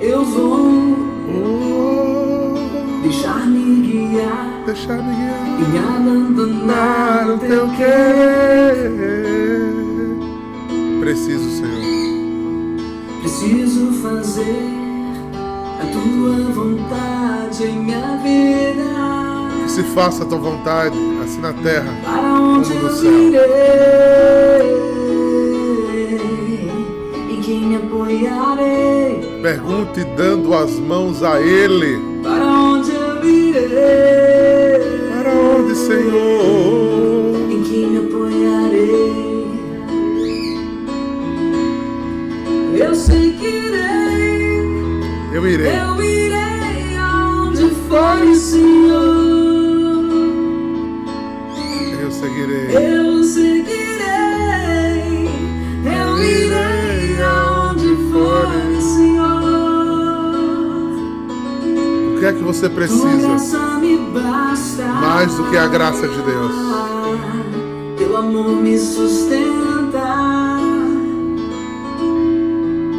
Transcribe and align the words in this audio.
Eu 0.00 0.24
vou 0.24 0.96
deixar-me 3.02 3.86
guiar, 3.86 4.62
deixar-me 4.64 5.14
guiar 5.14 5.60
e 5.60 5.78
abandonar 5.78 7.28
o 7.30 7.38
teu 7.38 7.68
querer. 7.68 8.90
Preciso, 11.00 11.50
Senhor. 11.50 11.80
Preciso 13.20 13.92
fazer 14.02 14.64
a 15.82 15.86
tua 15.92 16.52
vontade 16.54 17.64
em 17.64 17.78
minha 17.80 18.16
vida. 18.22 18.90
Que 19.64 19.70
se 19.70 19.82
faça 19.82 20.22
a 20.24 20.26
tua 20.26 20.38
vontade, 20.38 20.96
assim 21.22 21.40
na 21.40 21.52
terra 21.52 21.92
Para 22.02 22.40
onde 22.40 22.68
como 22.70 22.80
no 22.82 22.88
eu 22.88 22.96
céu. 22.96 23.12
irei? 23.12 23.40
Em 27.30 27.40
quem 27.42 27.60
me 27.66 27.76
apoiarei? 27.76 29.19
Pergunte 29.42 30.04
dando 30.16 30.54
as 30.54 30.70
mãos 30.78 31.22
a 31.22 31.40
Ele. 31.40 31.98
Para 32.22 32.44
onde 32.44 32.90
eu 32.90 33.24
irei? 33.24 35.08
Para 35.22 35.32
onde, 35.32 35.74
Senhor? 35.74 37.50
Em 37.50 37.62
quem 37.62 37.86
me 37.86 37.98
apoiarei? 38.06 39.46
Eu 42.78 42.94
sei 42.94 43.32
que 43.32 43.46
irei, 43.46 45.00
Eu 45.32 45.46
irei. 45.48 45.66
eu 45.68 46.04
irei 46.04 46.96
aonde 46.98 47.70
for, 47.88 48.34
Senhor. 48.34 50.04
Eu 52.02 52.10
seguirei. 52.10 52.76
Eu 52.76 52.99
você 62.52 62.68
precisa? 62.68 63.28
graça 63.28 63.78
me 63.80 63.96
basta. 63.96 64.82
Mais 64.84 65.32
do 65.36 65.44
que 65.50 65.56
a 65.56 65.68
graça 65.68 66.08
de 66.08 66.22
Deus. 66.22 66.52
Teu 67.96 68.16
amor 68.16 68.56
me 68.56 68.76
sustenta. 68.76 70.58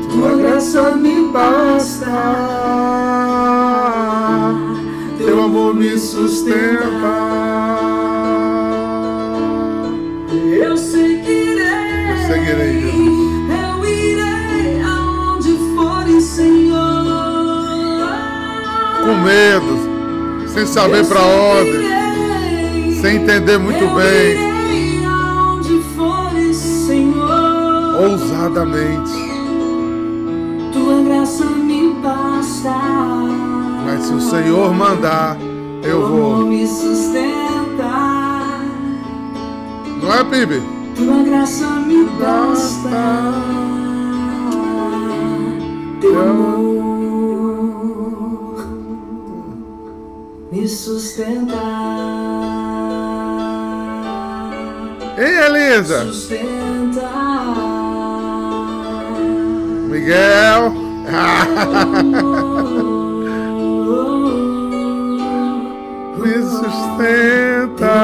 Tua 0.10 0.38
graça 0.38 0.92
me 0.96 1.28
basta. 1.28 2.06
Teu 5.18 5.44
amor 5.44 5.76
me 5.76 6.00
sustenta. 6.00 6.88
Eu 10.64 10.78
seguirei. 10.78 12.10
Eu 12.10 12.18
seguirei, 12.26 13.01
Com 19.22 19.28
medo, 19.28 20.48
sem 20.48 20.66
saber 20.66 21.06
para 21.06 21.22
onde, 21.22 23.00
sem 23.00 23.18
entender 23.18 23.60
muito 23.60 23.86
bem, 23.94 24.52
ousadamente. 28.02 29.12
Tua 30.74 31.04
graça 31.04 31.46
me 31.46 31.94
basta. 32.02 32.74
Mas 33.86 34.06
se 34.06 34.14
o 34.14 34.22
Senhor 34.22 34.74
mandar, 34.74 35.38
eu 35.84 36.08
vou. 36.08 36.46
me 36.48 36.66
sustenta. 36.66 38.42
Não 40.02 40.14
é, 40.14 40.24
Pibe? 40.24 40.64
Tua 40.96 41.22
graça 41.22 41.68
me 41.82 42.06
basta. 42.20 42.90
Teu 46.00 46.61
me 50.62 50.68
sustenta. 50.68 51.56
Hein, 55.18 55.38
Elisa? 55.48 56.06
Sustenta. 56.06 57.10
Miguel? 59.90 60.72
Me 66.18 66.34
sustenta. 66.44 67.96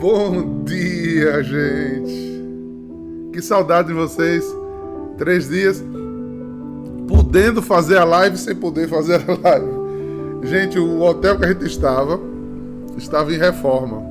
Bom 0.00 0.64
dia, 0.64 1.42
gente. 1.44 2.42
Que 3.32 3.40
saudade 3.40 3.88
de 3.88 3.94
vocês. 3.94 4.44
Três 5.18 5.48
dias 5.48 5.84
podendo 7.08 7.60
fazer 7.60 7.98
a 7.98 8.04
live 8.04 8.38
sem 8.38 8.54
poder 8.54 8.88
fazer 8.88 9.24
a 9.28 9.48
live. 9.48 9.78
Gente, 10.44 10.78
o 10.78 11.00
hotel 11.00 11.38
que 11.38 11.44
a 11.44 11.48
gente 11.48 11.66
estava 11.66 12.20
estava 12.96 13.32
em 13.32 13.38
reforma, 13.38 14.02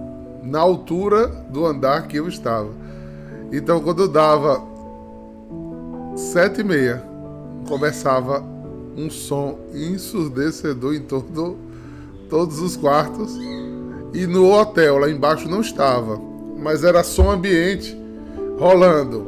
na 0.44 0.60
altura 0.60 1.28
do 1.50 1.66
andar 1.66 2.08
que 2.08 2.18
eu 2.18 2.28
estava. 2.28 2.70
Então, 3.52 3.80
quando 3.80 4.08
dava 4.08 4.62
sete 6.16 6.62
e 6.62 6.64
meia, 6.64 7.04
começava 7.68 8.44
um 8.98 9.10
som 9.10 9.60
ensurdecedor 9.74 10.96
em 10.96 11.02
todo, 11.02 11.58
todos 12.30 12.60
os 12.60 12.76
quartos. 12.76 13.38
E 14.14 14.26
no 14.26 14.52
hotel, 14.52 14.98
lá 14.98 15.10
embaixo, 15.10 15.48
não 15.48 15.62
estava. 15.62 16.20
Mas 16.58 16.84
era 16.84 17.04
som 17.04 17.30
ambiente 17.30 17.98
rolando. 18.58 19.26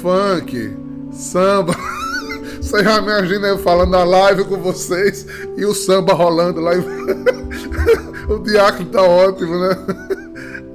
Funk, 0.00 0.76
samba. 1.12 1.74
Você 2.60 2.84
já 2.84 2.98
imagina 2.98 3.48
eu 3.48 3.58
falando 3.58 3.90
na 3.90 4.04
live 4.04 4.44
com 4.44 4.56
vocês 4.58 5.26
e 5.56 5.64
o 5.64 5.74
samba 5.74 6.12
rolando 6.12 6.60
lá. 6.60 6.72
O 8.30 8.38
diácono 8.38 8.88
tá 8.90 9.02
ótimo, 9.02 9.58
né? 9.58 9.70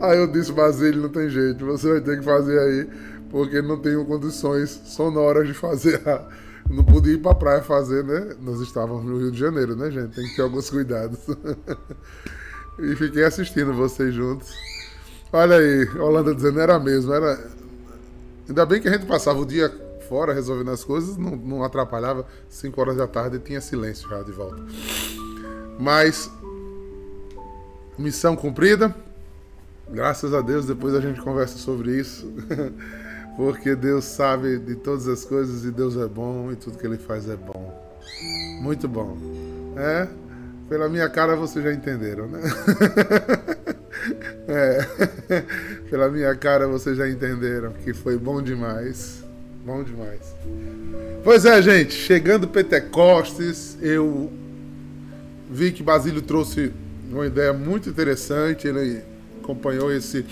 Aí 0.01 0.18
eu 0.18 0.28
disse, 0.28 0.51
Basílio, 0.51 1.03
não 1.03 1.09
tem 1.09 1.29
jeito, 1.29 1.66
você 1.66 1.90
vai 1.90 2.01
ter 2.01 2.19
que 2.19 2.25
fazer 2.25 2.59
aí, 2.59 2.90
porque 3.29 3.62
não 3.62 3.78
tenho 3.78 4.03
condições 4.03 4.81
sonoras 4.84 5.47
de 5.47 5.53
fazer 5.53 6.06
a... 6.06 6.28
Não 6.69 6.84
pude 6.84 7.12
ir 7.12 7.22
pra 7.22 7.34
praia 7.34 7.62
fazer, 7.62 8.03
né? 8.03 8.35
Nós 8.41 8.59
estávamos 8.59 9.06
no 9.06 9.19
Rio 9.19 9.31
de 9.31 9.40
Janeiro, 9.40 9.74
né, 9.74 9.90
gente? 9.90 10.16
Tem 10.16 10.28
que 10.28 10.35
ter 10.35 10.41
alguns 10.41 10.69
cuidados. 10.69 11.19
e 12.79 12.94
fiquei 12.97 13.24
assistindo 13.24 13.74
vocês 13.74 14.13
juntos. 14.13 14.50
Olha 15.31 15.56
aí, 15.56 15.88
Holanda 15.97 16.35
dizendo, 16.35 16.59
era 16.59 16.78
mesmo, 16.78 17.13
era. 17.13 17.40
Ainda 18.50 18.66
bem 18.66 18.81
que 18.81 18.90
a 18.90 18.91
gente 18.91 19.06
passava 19.06 19.40
o 19.40 19.45
dia 19.45 19.69
fora 20.08 20.34
resolvendo 20.34 20.72
as 20.72 20.84
coisas, 20.84 21.18
não, 21.18 21.36
não 21.36 21.64
atrapalhava. 21.64 22.26
5 22.50 22.80
horas 22.80 22.98
da 22.98 23.08
tarde 23.08 23.40
tinha 23.40 23.62
silêncio 23.62 24.10
já 24.10 24.22
de 24.22 24.32
volta. 24.32 24.62
Mas, 25.80 26.30
missão 27.98 28.36
cumprida. 28.36 28.96
Graças 29.90 30.34
a 30.34 30.42
Deus, 30.42 30.66
depois 30.66 30.96
a 30.96 31.02
gente 31.02 31.22
conversa 31.22 31.58
sobre 31.58 32.00
isso. 32.00 32.32
Porque 33.38 33.76
Deus 33.76 34.06
sabe 34.06 34.58
de 34.58 34.76
todas 34.76 35.08
as 35.08 35.26
coisas 35.26 35.66
e 35.66 35.72
Deus 35.72 35.98
é 35.98 36.08
bom 36.08 36.52
e 36.52 36.56
tudo 36.56 36.78
que 36.78 36.88
Ele 36.88 36.98
faz 36.98 37.30
é 37.30 37.36
bom. 37.36 37.74
Muito 38.62 38.88
bom. 38.88 39.18
É? 39.76 40.08
Pela 40.70 40.88
minha 40.88 41.10
cara 41.10 41.36
vocês 41.36 41.64
já 41.64 41.74
entenderam, 41.74 42.28
né? 42.28 42.40
É. 44.48 44.80
Pela 45.90 46.10
minha 46.10 46.36
cara 46.36 46.68
vocês 46.68 46.98
já 46.98 47.10
entenderam 47.10 47.74
que 47.74 47.94
foi 47.94 48.18
bom 48.18 48.42
demais. 48.42 49.25
Bom 49.66 49.81
demais. 49.81 50.22
Pois 51.24 51.44
é, 51.44 51.59
gente, 51.59 51.92
chegando 51.92 52.48
Pentecostes, 52.48 53.76
eu 53.81 54.31
vi 55.50 55.72
que 55.72 55.81
Basílio 55.81 56.22
trouxe 56.22 56.72
uma 57.12 57.26
ideia 57.26 57.52
muito 57.52 57.90
interessante. 57.90 58.68
Ele 58.68 59.02
acompanhou 59.42 59.92
esse 59.92 60.24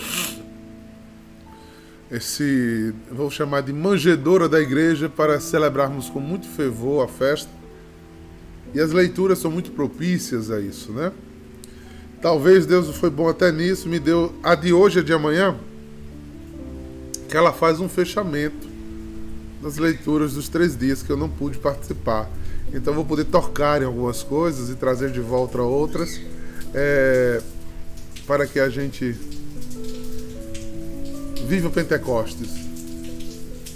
esse, 2.12 2.94
vou 3.12 3.32
chamar 3.32 3.62
de 3.62 3.74
manjedora 3.74 4.48
da 4.48 4.62
igreja 4.62 5.10
para 5.10 5.40
celebrarmos 5.40 6.12
com 6.12 6.20
muito 6.20 6.48
fervor 6.48 7.04
a 7.04 7.08
festa. 7.08 7.50
E 8.72 8.80
as 8.80 8.92
leituras 8.92 9.40
são 9.40 9.50
muito 9.50 9.72
propícias 9.72 10.52
a 10.52 10.60
isso, 10.60 10.92
né? 10.92 11.12
Talvez 12.22 12.68
Deus 12.68 12.96
foi 12.98 13.10
bom 13.10 13.28
até 13.28 13.52
nisso, 13.52 13.90
me 13.90 13.98
deu 13.98 14.32
a 14.44 14.54
de 14.54 14.72
hoje 14.72 15.00
a 15.00 15.04
de 15.04 15.12
amanhã, 15.12 15.58
que 17.28 17.36
ela 17.36 17.52
faz 17.52 17.80
um 17.80 17.90
fechamento 17.90 18.73
das 19.64 19.78
leituras 19.78 20.34
dos 20.34 20.50
três 20.50 20.78
dias 20.78 21.02
que 21.02 21.10
eu 21.10 21.18
não 21.18 21.30
pude 21.30 21.58
participar. 21.58 22.30
Então 22.74 22.94
vou 22.94 23.06
poder 23.06 23.26
tocar 23.26 23.82
em 23.82 23.86
algumas 23.86 24.22
coisas 24.22 24.70
e 24.70 24.76
trazer 24.76 25.12
de 25.12 25.22
volta 25.22 25.62
outras, 25.62 26.20
é, 26.74 27.42
para 28.28 28.46
que 28.46 28.60
a 28.60 28.70
gente 28.70 29.16
viva 31.48 31.70
Pentecostes 31.70 32.50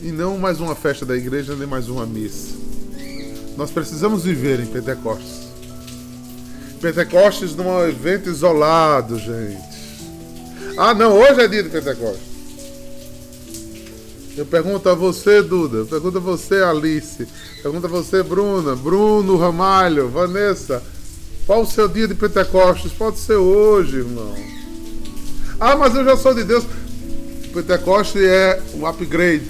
e 0.01 0.11
não 0.11 0.37
mais 0.37 0.59
uma 0.59 0.75
festa 0.75 1.05
da 1.05 1.15
igreja 1.15 1.55
nem 1.55 1.67
mais 1.67 1.89
uma 1.89 2.05
missa. 2.05 2.55
Nós 3.55 3.71
precisamos 3.71 4.23
viver 4.23 4.59
em 4.59 4.67
Pentecostes. 4.67 5.47
Pentecostes 6.79 7.55
não 7.55 7.65
é 7.65 7.85
um 7.85 7.89
evento 7.89 8.29
isolado, 8.29 9.17
gente. 9.17 9.77
Ah, 10.77 10.93
não, 10.93 11.13
hoje 11.13 11.41
é 11.41 11.47
dia 11.47 11.63
de 11.63 11.69
Pentecostes. 11.69 12.36
Eu 14.37 14.45
pergunto 14.45 14.87
a 14.87 14.93
você, 14.93 15.41
Duda. 15.41 15.77
Eu 15.77 15.85
pergunto 15.87 16.19
a 16.19 16.21
você, 16.21 16.61
Alice. 16.61 17.27
Pergunto 17.63 17.87
a 17.87 17.89
você, 17.89 18.21
Bruna. 18.21 18.75
Bruno 18.75 19.35
Ramalho, 19.35 20.09
Vanessa. 20.09 20.83
Qual 21.47 21.63
o 21.63 21.65
seu 21.65 21.87
dia 21.87 22.07
de 22.07 22.13
Pentecostes? 22.13 22.91
Pode 22.91 23.17
ser 23.17 23.37
hoje, 23.37 23.97
irmão. 23.97 24.35
Ah, 25.59 25.75
mas 25.75 25.95
eu 25.95 26.05
já 26.05 26.15
sou 26.15 26.35
de 26.35 26.43
Deus. 26.43 26.63
Pentecostes 27.51 28.21
é 28.21 28.61
um 28.75 28.85
upgrade. 28.85 29.47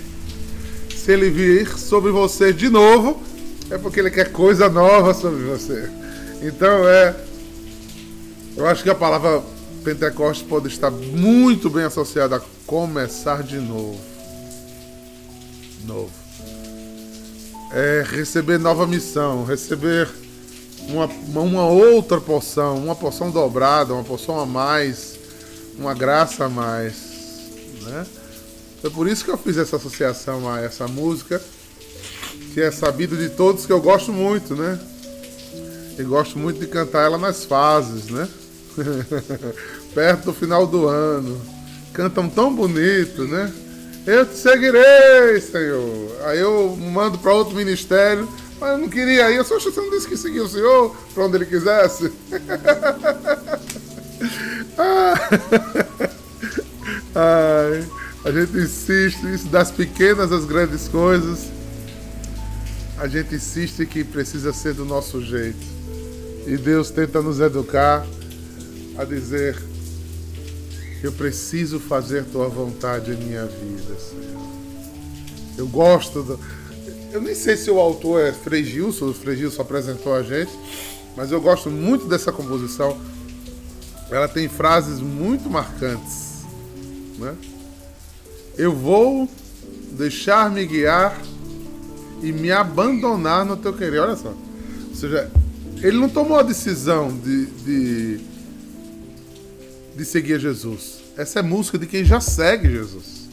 Se 0.95 1.11
ele 1.11 1.29
vir 1.29 1.67
sobre 1.77 2.09
você 2.09 2.53
de 2.53 2.69
novo, 2.69 3.21
é 3.69 3.77
porque 3.77 3.99
ele 3.99 4.09
quer 4.09 4.31
coisa 4.31 4.69
nova 4.69 5.13
sobre 5.13 5.43
você. 5.43 5.91
Então 6.41 6.87
é. 6.87 7.13
Eu 8.55 8.65
acho 8.65 8.83
que 8.83 8.89
a 8.89 8.95
palavra 8.95 9.43
Pentecostes 9.83 10.47
pode 10.47 10.69
estar 10.69 10.89
muito 10.89 11.69
bem 11.69 11.83
associada 11.83 12.37
a 12.37 12.41
começar 12.65 13.43
de 13.43 13.57
novo 13.57 14.16
novo. 15.87 16.11
É 17.71 18.05
receber 18.07 18.59
nova 18.59 18.85
missão, 18.85 19.43
receber 19.43 20.07
uma, 20.89 21.05
uma 21.05 21.65
outra 21.65 22.21
porção, 22.21 22.77
uma 22.77 22.95
porção 22.95 23.31
dobrada, 23.31 23.93
uma 23.93 24.03
porção 24.03 24.39
a 24.39 24.45
mais, 24.45 25.17
uma 25.77 25.93
graça 25.93 26.45
a 26.45 26.49
mais. 26.49 26.95
Né? 27.81 28.05
É 28.83 28.89
por 28.89 29.07
isso 29.07 29.25
que 29.25 29.31
eu 29.31 29.37
fiz 29.37 29.57
essa 29.57 29.77
associação 29.77 30.49
a 30.49 30.61
essa 30.61 30.87
música, 30.87 31.41
que 32.53 32.61
é 32.61 32.71
sabido 32.71 33.17
de 33.17 33.29
todos 33.29 33.65
que 33.65 33.73
eu 33.73 33.81
gosto 33.81 34.13
muito, 34.13 34.55
né? 34.55 34.79
E 35.97 36.03
gosto 36.03 36.37
muito 36.37 36.59
de 36.59 36.67
cantar 36.67 37.05
ela 37.05 37.17
nas 37.17 37.43
fases, 37.43 38.05
né? 38.05 38.27
Perto 39.93 40.25
do 40.25 40.33
final 40.33 40.67
do 40.67 40.87
ano. 40.87 41.41
Cantam 41.91 42.29
tão 42.29 42.53
bonito, 42.53 43.23
né? 43.23 43.51
Eu 44.07 44.25
te 44.25 44.37
seguirei, 44.37 45.41
Senhor. 45.41 46.17
Aí 46.23 46.39
eu 46.39 46.73
mando 46.77 47.17
para 47.17 47.33
outro 47.33 47.53
ministério, 47.53 48.25
mas 48.57 48.71
eu 48.71 48.77
não 48.77 48.87
queria 48.87 49.29
ir. 49.29 49.35
Eu 49.35 49.43
só 49.43 49.59
você 49.59 49.81
não 49.81 49.89
disse 49.89 50.07
que 50.07 50.15
seguia 50.15 50.45
o 50.45 50.47
Senhor 50.47 50.95
para 51.13 51.25
onde 51.25 51.35
ele 51.35 51.45
quisesse. 51.45 52.09
Ai, 57.13 57.85
a 58.23 58.31
gente 58.31 58.57
insiste 58.57 59.25
isso 59.33 59.47
das 59.49 59.71
pequenas 59.71 60.31
às 60.31 60.45
grandes 60.45 60.87
coisas. 60.87 61.47
A 62.97 63.09
gente 63.09 63.35
insiste 63.35 63.85
que 63.85 64.05
precisa 64.05 64.53
ser 64.53 64.73
do 64.73 64.85
nosso 64.85 65.21
jeito. 65.21 65.59
E 66.47 66.55
Deus 66.55 66.89
tenta 66.91 67.21
nos 67.21 67.41
educar 67.41 68.07
a 68.97 69.03
dizer 69.03 69.61
eu 71.03 71.11
preciso 71.11 71.79
fazer 71.79 72.25
tua 72.25 72.47
vontade 72.47 73.11
em 73.11 73.17
minha 73.17 73.45
vida, 73.45 73.95
Senhor. 73.99 74.47
Eu 75.57 75.67
gosto 75.67 76.23
do. 76.23 76.39
Eu 77.11 77.21
nem 77.21 77.33
sei 77.33 77.55
se 77.55 77.69
o 77.71 77.79
autor 77.79 78.21
é 78.21 78.31
Frei 78.31 78.63
Gilson, 78.63 79.07
o 79.07 79.13
Frei 79.13 79.35
Gilson 79.35 79.61
apresentou 79.61 80.13
a 80.13 80.21
gente, 80.21 80.51
mas 81.15 81.31
eu 81.31 81.41
gosto 81.41 81.69
muito 81.69 82.05
dessa 82.05 82.31
composição. 82.31 82.97
Ela 84.09 84.27
tem 84.27 84.47
frases 84.47 84.99
muito 84.99 85.49
marcantes. 85.49 86.43
Né? 87.17 87.35
Eu 88.57 88.73
vou 88.73 89.27
deixar-me 89.91 90.65
guiar 90.65 91.19
e 92.21 92.31
me 92.31 92.51
abandonar 92.51 93.45
no 93.45 93.57
teu 93.57 93.73
querer. 93.73 93.99
Olha 93.99 94.15
só. 94.15 94.29
Ou 94.29 94.95
seja, 94.95 95.29
ele 95.81 95.97
não 95.97 96.09
tomou 96.09 96.39
a 96.39 96.43
decisão 96.43 97.15
de, 97.15 97.45
de 97.45 98.19
de 99.97 100.05
seguir 100.05 100.35
a 100.35 100.37
Jesus. 100.37 100.99
Essa 101.17 101.39
é 101.39 101.41
música 101.41 101.79
de 101.79 101.87
quem 101.87 102.05
já 102.05 102.21
segue 102.21 102.69
Jesus. 102.69 103.27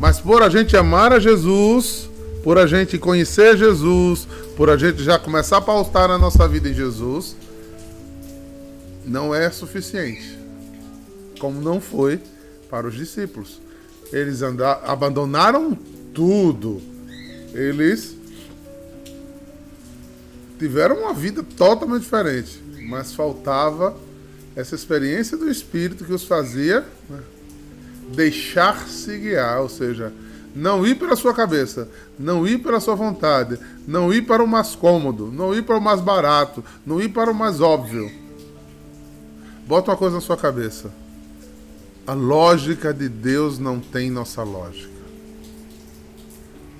Mas 0.00 0.18
por 0.18 0.42
a 0.42 0.48
gente 0.48 0.74
amar 0.78 1.12
a 1.12 1.20
Jesus, 1.20 2.08
por 2.42 2.56
a 2.56 2.66
gente 2.66 2.96
conhecer 2.96 3.58
Jesus, 3.58 4.26
por 4.56 4.70
a 4.70 4.78
gente 4.78 5.04
já 5.04 5.18
começar 5.18 5.58
a 5.58 5.60
pautar 5.60 6.10
a 6.10 6.16
nossa 6.16 6.48
vida 6.48 6.70
em 6.70 6.74
Jesus, 6.74 7.36
não 9.04 9.34
é 9.34 9.50
suficiente. 9.50 10.38
Como 11.38 11.60
não 11.60 11.82
foi 11.82 12.18
para 12.70 12.86
os 12.86 12.94
discípulos. 12.94 13.60
Eles 14.10 14.40
abandonaram 14.42 15.76
tudo. 16.14 16.80
Eles 17.52 18.16
tiveram 20.58 21.00
uma 21.00 21.12
vida 21.12 21.42
totalmente 21.42 22.02
diferente, 22.02 22.62
mas 22.88 23.12
faltava 23.12 23.94
essa 24.56 24.74
experiência 24.74 25.36
do 25.36 25.50
Espírito 25.50 26.04
que 26.04 26.12
os 26.12 26.24
fazia 26.24 26.84
né, 27.08 27.20
deixar-se 28.14 29.18
guiar, 29.18 29.60
ou 29.60 29.68
seja, 29.68 30.12
não 30.54 30.86
ir 30.86 30.94
pela 30.94 31.16
sua 31.16 31.34
cabeça, 31.34 31.88
não 32.18 32.46
ir 32.46 32.58
pela 32.58 32.78
sua 32.78 32.94
vontade, 32.94 33.58
não 33.86 34.12
ir 34.12 34.22
para 34.22 34.42
o 34.42 34.46
mais 34.46 34.76
cômodo, 34.76 35.30
não 35.32 35.54
ir 35.54 35.62
para 35.62 35.76
o 35.76 35.80
mais 35.80 36.00
barato, 36.00 36.64
não 36.86 37.00
ir 37.00 37.08
para 37.08 37.30
o 37.30 37.34
mais 37.34 37.60
óbvio. 37.60 38.10
Bota 39.66 39.90
uma 39.90 39.96
coisa 39.96 40.16
na 40.16 40.20
sua 40.20 40.36
cabeça. 40.36 40.92
A 42.06 42.12
lógica 42.12 42.92
de 42.92 43.08
Deus 43.08 43.58
não 43.58 43.80
tem 43.80 44.10
nossa 44.10 44.42
lógica. 44.42 44.92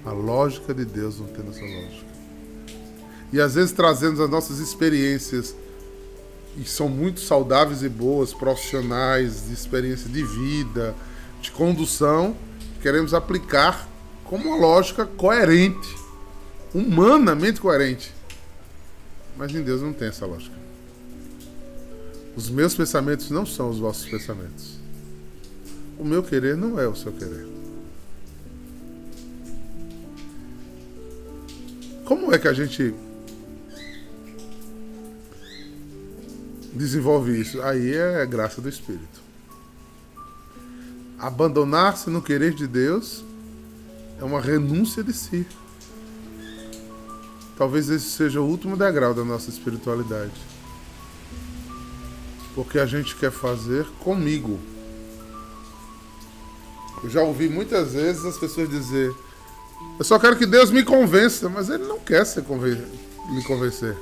A 0.05 0.13
lógica 0.13 0.73
de 0.75 0.85
Deus 0.85 1.19
não 1.19 1.27
tem 1.27 1.45
nossa 1.45 1.63
lógica. 1.63 2.05
E 3.33 3.41
às 3.41 3.55
vezes 3.55 3.73
trazemos 3.73 4.21
as 4.21 4.31
nossas 4.31 4.59
experiências 4.59 5.57
e 6.57 6.65
são 6.65 6.89
muito 6.89 7.21
saudáveis 7.21 7.83
e 7.83 7.89
boas, 7.89 8.33
profissionais, 8.33 9.47
de 9.47 9.55
experiência 9.55 10.09
de 10.09 10.23
vida, 10.23 10.95
de 11.41 11.51
condução, 11.51 12.37
queremos 12.81 13.13
aplicar 13.13 13.89
como 14.25 14.49
uma 14.49 14.57
lógica 14.57 15.05
coerente, 15.05 15.97
humanamente 16.73 17.61
coerente. 17.61 18.13
Mas 19.37 19.55
em 19.55 19.63
Deus 19.63 19.83
não 19.83 19.93
tem 19.93 20.09
essa 20.09 20.27
lógica. 20.27 20.55
Os 22.37 22.49
meus 22.49 22.75
pensamentos 22.75 23.31
não 23.31 23.45
são 23.45 23.69
os 23.69 23.79
vossos 23.79 24.09
pensamentos. 24.09 24.79
O 25.99 26.05
meu 26.05 26.23
querer 26.23 26.57
não 26.57 26.81
é 26.81 26.87
o 26.87 26.95
seu 26.95 27.13
querer. 27.13 27.47
Como 32.05 32.35
é 32.35 32.39
que 32.39 32.49
a 32.49 32.53
gente 32.53 32.95
desenvolve 36.75 37.41
isso? 37.41 37.63
Aí 37.63 37.95
é 37.95 38.27
graça 38.27 38.61
do 38.61 38.69
Espírito. 38.69 39.23
Abandonar-se 41.19 42.11
no 42.11 42.21
querer 42.21 42.53
de 42.53 42.67
Deus 42.67 43.25
é 44.19 44.25
uma 44.25 44.41
renúncia 44.41 45.03
de 45.03 45.13
si. 45.13 45.47
Talvez 47.57 47.89
esse 47.89 48.11
seja 48.11 48.41
o 48.41 48.47
último 48.47 48.77
degrau 48.77 49.15
da 49.15 49.25
nossa 49.25 49.49
espiritualidade. 49.49 50.33
Porque 52.55 52.79
a 52.79 52.87
gente 52.87 53.15
quer 53.17 53.31
fazer 53.31 53.87
comigo. 54.01 54.59
Eu 57.03 57.11
já 57.11 57.23
ouvi 57.23 57.49
muitas 57.49 57.93
vezes 57.93 58.25
as 58.25 58.37
pessoas 58.37 58.69
dizer: 58.69 59.15
Eu 59.99 60.05
só 60.05 60.19
quero 60.19 60.37
que 60.37 60.47
Deus 60.47 60.71
me 60.71 60.83
convença, 60.83 61.49
mas 61.49 61.69
Ele 61.69 61.85
não 61.85 61.99
quer 62.01 62.25
se 62.25 62.43
conven 62.43 62.77
me 63.31 63.43
convencer. 63.45 63.97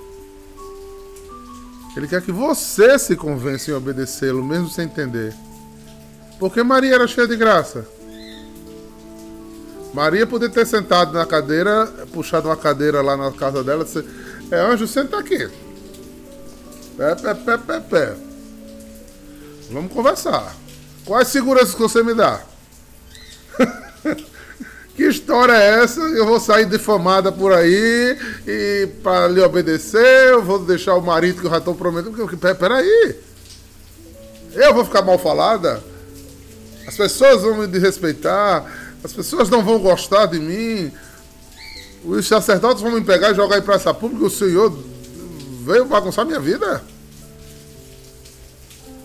Ele 1.97 2.09
quer 2.09 2.23
que 2.23 2.33
você 2.33 2.99
se 2.99 3.17
convença 3.17 3.71
em 3.71 3.75
obedecê-lo, 3.75 4.43
mesmo 4.43 4.69
sem 4.69 4.87
entender. 4.87 5.35
Porque 6.39 6.63
Maria 6.63 6.95
era 6.95 7.07
cheia 7.07 7.29
de 7.29 7.37
graça. 7.37 7.87
Maria 9.93 10.27
podia 10.27 10.49
ter 10.49 10.67
sentado 10.67 11.13
na 11.13 11.27
cadeira, 11.27 11.87
puxado 12.13 12.49
uma 12.49 12.57
cadeira 12.57 13.03
lá 13.03 13.17
na 13.17 13.31
casa 13.31 13.63
dela 13.63 13.85
disse, 13.85 14.03
é 14.51 14.57
anjo, 14.57 14.87
senta 14.87 15.19
aqui. 15.19 15.51
Pé, 16.97 17.15
pé, 17.15 17.35
pé, 17.35 17.59
pé, 17.59 17.81
pé. 17.81 18.17
Vamos 19.71 19.93
conversar. 19.93 20.57
Quais 21.05 21.29
seguranças 21.29 21.75
que 21.75 21.81
você 21.81 22.03
me 22.03 22.15
dá? 22.15 22.41
Que 24.95 25.05
história 25.05 25.53
é 25.53 25.83
essa? 25.83 26.01
Eu 26.01 26.27
vou 26.27 26.39
sair 26.39 26.67
defamada 26.67 27.33
por 27.33 27.53
aí 27.53 28.19
e 28.47 28.89
para 29.03 29.27
lhe 29.29 29.41
obedecer, 29.41 30.29
eu 30.29 30.43
vou 30.43 30.59
deixar 30.59 30.95
o 30.97 31.01
marido 31.01 31.41
que 31.41 31.47
eu 31.47 31.51
já 31.51 31.59
estou 31.59 31.75
prometendo. 31.75 32.15
Porque, 32.15 32.37
peraí. 32.37 33.17
Eu 34.55 34.75
vou 34.75 34.85
ficar 34.85 35.01
mal 35.01 35.19
falada? 35.19 35.83
As 36.87 36.97
pessoas 36.97 37.41
vão 37.41 37.57
me 37.57 37.67
desrespeitar, 37.67 38.71
as 39.03 39.13
pessoas 39.13 39.49
não 39.49 39.65
vão 39.65 39.79
gostar 39.79 40.27
de 40.27 40.39
mim. 40.39 40.93
Os 42.05 42.27
sacerdotes 42.27 42.83
vão 42.83 42.93
me 42.93 43.01
pegar 43.01 43.31
e 43.31 43.35
jogar 43.35 43.59
em 43.59 43.63
praça 43.63 43.95
pública. 43.95 44.27
O 44.27 44.31
Senhor 44.31 44.77
veio 45.65 45.87
bagunçar 45.87 46.27
minha 46.27 46.41
vida? 46.41 46.83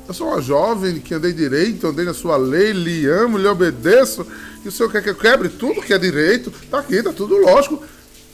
Eu 0.08 0.14
sou 0.14 0.28
uma 0.28 0.42
jovem 0.42 1.00
que 1.00 1.14
andei 1.14 1.34
direito, 1.34 1.88
andei 1.88 2.06
na 2.06 2.14
sua 2.14 2.38
lei, 2.38 2.72
lhe 2.72 3.06
amo, 3.08 3.38
lhe 3.38 3.48
obedeço. 3.48 4.26
E 4.64 4.68
o 4.70 4.72
senhor 4.72 4.90
quer 4.90 5.04
que 5.04 5.10
eu 5.10 5.16
quebre 5.16 5.50
tudo 5.50 5.82
que 5.82 5.94
é 5.94 5.98
direito? 5.98 6.50
Tá 6.72 6.80
aqui, 6.80 7.04
tá 7.04 7.12
tudo 7.12 7.36
lógico. 7.38 7.84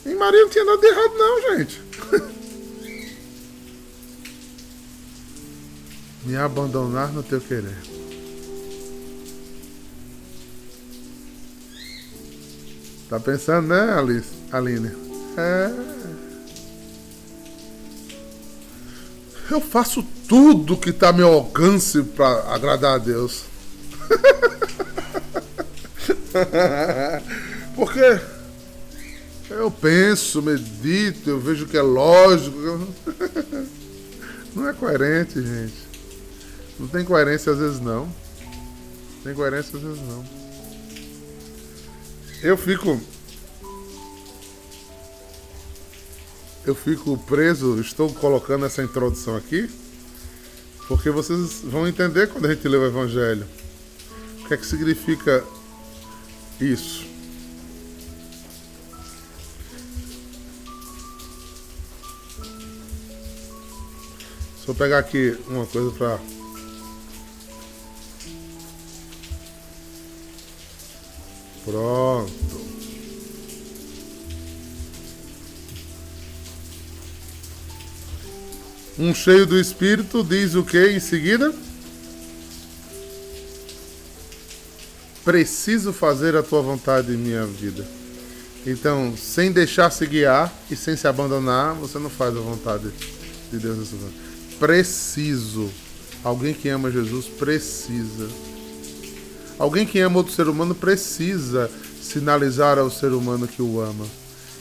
E 0.06 0.14
Maria 0.14 0.42
não 0.42 0.50
tinha 0.50 0.66
nada 0.66 0.80
de 0.80 0.86
errado, 0.86 1.14
não, 1.18 1.42
gente. 1.58 1.82
Me 6.26 6.36
abandonar 6.38 7.12
no 7.12 7.24
teu 7.24 7.42
querer. 7.42 7.76
Tá 13.10 13.20
pensando, 13.20 13.68
né, 13.68 13.94
Alice? 13.98 14.30
Aline? 14.52 14.92
É. 15.38 16.13
Eu 19.54 19.62
faço 19.62 20.04
tudo 20.28 20.76
que 20.76 20.92
tá 20.92 21.10
ao 21.10 21.14
meu 21.14 21.32
alcance 21.32 22.02
para 22.02 22.56
agradar 22.56 22.96
a 22.96 22.98
Deus. 22.98 23.44
Porque 27.76 28.20
eu 29.52 29.70
penso, 29.70 30.42
medito, 30.42 31.30
eu 31.30 31.40
vejo 31.40 31.68
que 31.68 31.78
é 31.78 31.84
lógico. 31.84 32.88
Não 34.56 34.68
é 34.68 34.74
coerente, 34.74 35.40
gente. 35.40 35.84
Não 36.80 36.88
tem 36.88 37.06
coerência 37.06 37.52
às 37.52 37.60
vezes 37.60 37.80
não. 37.80 38.12
Tem 39.24 39.36
coerência 39.36 39.78
às 39.78 39.84
vezes 39.84 40.02
não. 40.02 40.26
Eu 42.42 42.58
fico. 42.58 43.00
Eu 46.66 46.74
fico 46.74 47.18
preso, 47.18 47.80
estou 47.80 48.14
colocando 48.14 48.66
essa 48.66 48.82
introdução 48.82 49.36
aqui, 49.36 49.70
porque 50.88 51.10
vocês 51.10 51.60
vão 51.62 51.88
entender 51.88 52.28
quando 52.28 52.46
a 52.46 52.54
gente 52.54 52.68
lê 52.68 52.78
o 52.78 52.86
Evangelho. 52.86 53.46
O 54.42 54.48
que 54.48 54.54
é 54.54 54.58
que 54.58 54.66
significa 54.66 55.44
isso? 56.62 57.06
Vou 64.66 64.74
pegar 64.74 65.00
aqui 65.00 65.38
uma 65.50 65.66
coisa 65.66 65.92
para 65.92 66.20
Pronto. 71.66 72.73
Um 78.98 79.14
cheio 79.14 79.46
do 79.46 79.60
Espírito 79.60 80.24
diz 80.24 80.56
o 80.56 80.64
que 80.64 80.92
em 80.92 81.00
seguida? 81.00 81.54
Preciso 85.26 85.94
fazer 85.94 86.36
a 86.36 86.44
tua 86.44 86.62
vontade 86.62 87.14
em 87.14 87.18
minha 87.18 87.46
vida. 87.46 87.86
Então, 88.66 89.16
sem 89.18 89.52
deixar 89.52 89.90
se 89.90 90.06
guiar 90.06 90.54
e 90.70 90.76
sem 90.76 90.96
se 90.96 91.08
abandonar, 91.08 91.74
você 91.76 91.98
não 91.98 92.10
faz 92.10 92.36
a 92.36 92.40
vontade 92.40 92.90
de 93.52 93.58
Deus 93.58 93.78
na 93.78 93.86
sua 93.86 93.98
vida 93.98 94.24
preciso. 94.64 95.70
Alguém 96.24 96.54
que 96.54 96.70
ama 96.70 96.90
Jesus 96.90 97.26
precisa. 97.26 98.30
Alguém 99.60 99.86
que 99.86 100.00
ama 100.00 100.18
outro 100.18 100.34
ser 100.34 100.48
humano 100.48 100.74
precisa 100.74 101.70
sinalizar 102.02 102.80
ao 102.80 102.90
ser 102.90 103.12
humano 103.12 103.46
que 103.46 103.62
o 103.62 103.82
ama. 103.82 104.06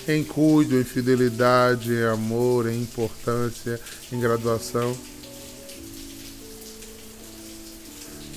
Em 0.08 0.24
cuido, 0.24 0.80
em 0.80 0.84
fidelidade, 0.84 1.92
em 1.92 2.04
amor, 2.04 2.68
em 2.68 2.80
importância, 2.82 3.80
em 4.10 4.18
graduação. 4.20 4.96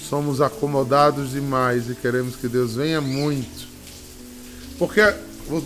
Somos 0.07 0.41
acomodados 0.41 1.31
demais 1.31 1.89
e 1.89 1.95
queremos 1.95 2.35
que 2.35 2.47
Deus 2.47 2.75
venha 2.75 3.01
muito. 3.01 3.67
Porque, 4.77 5.01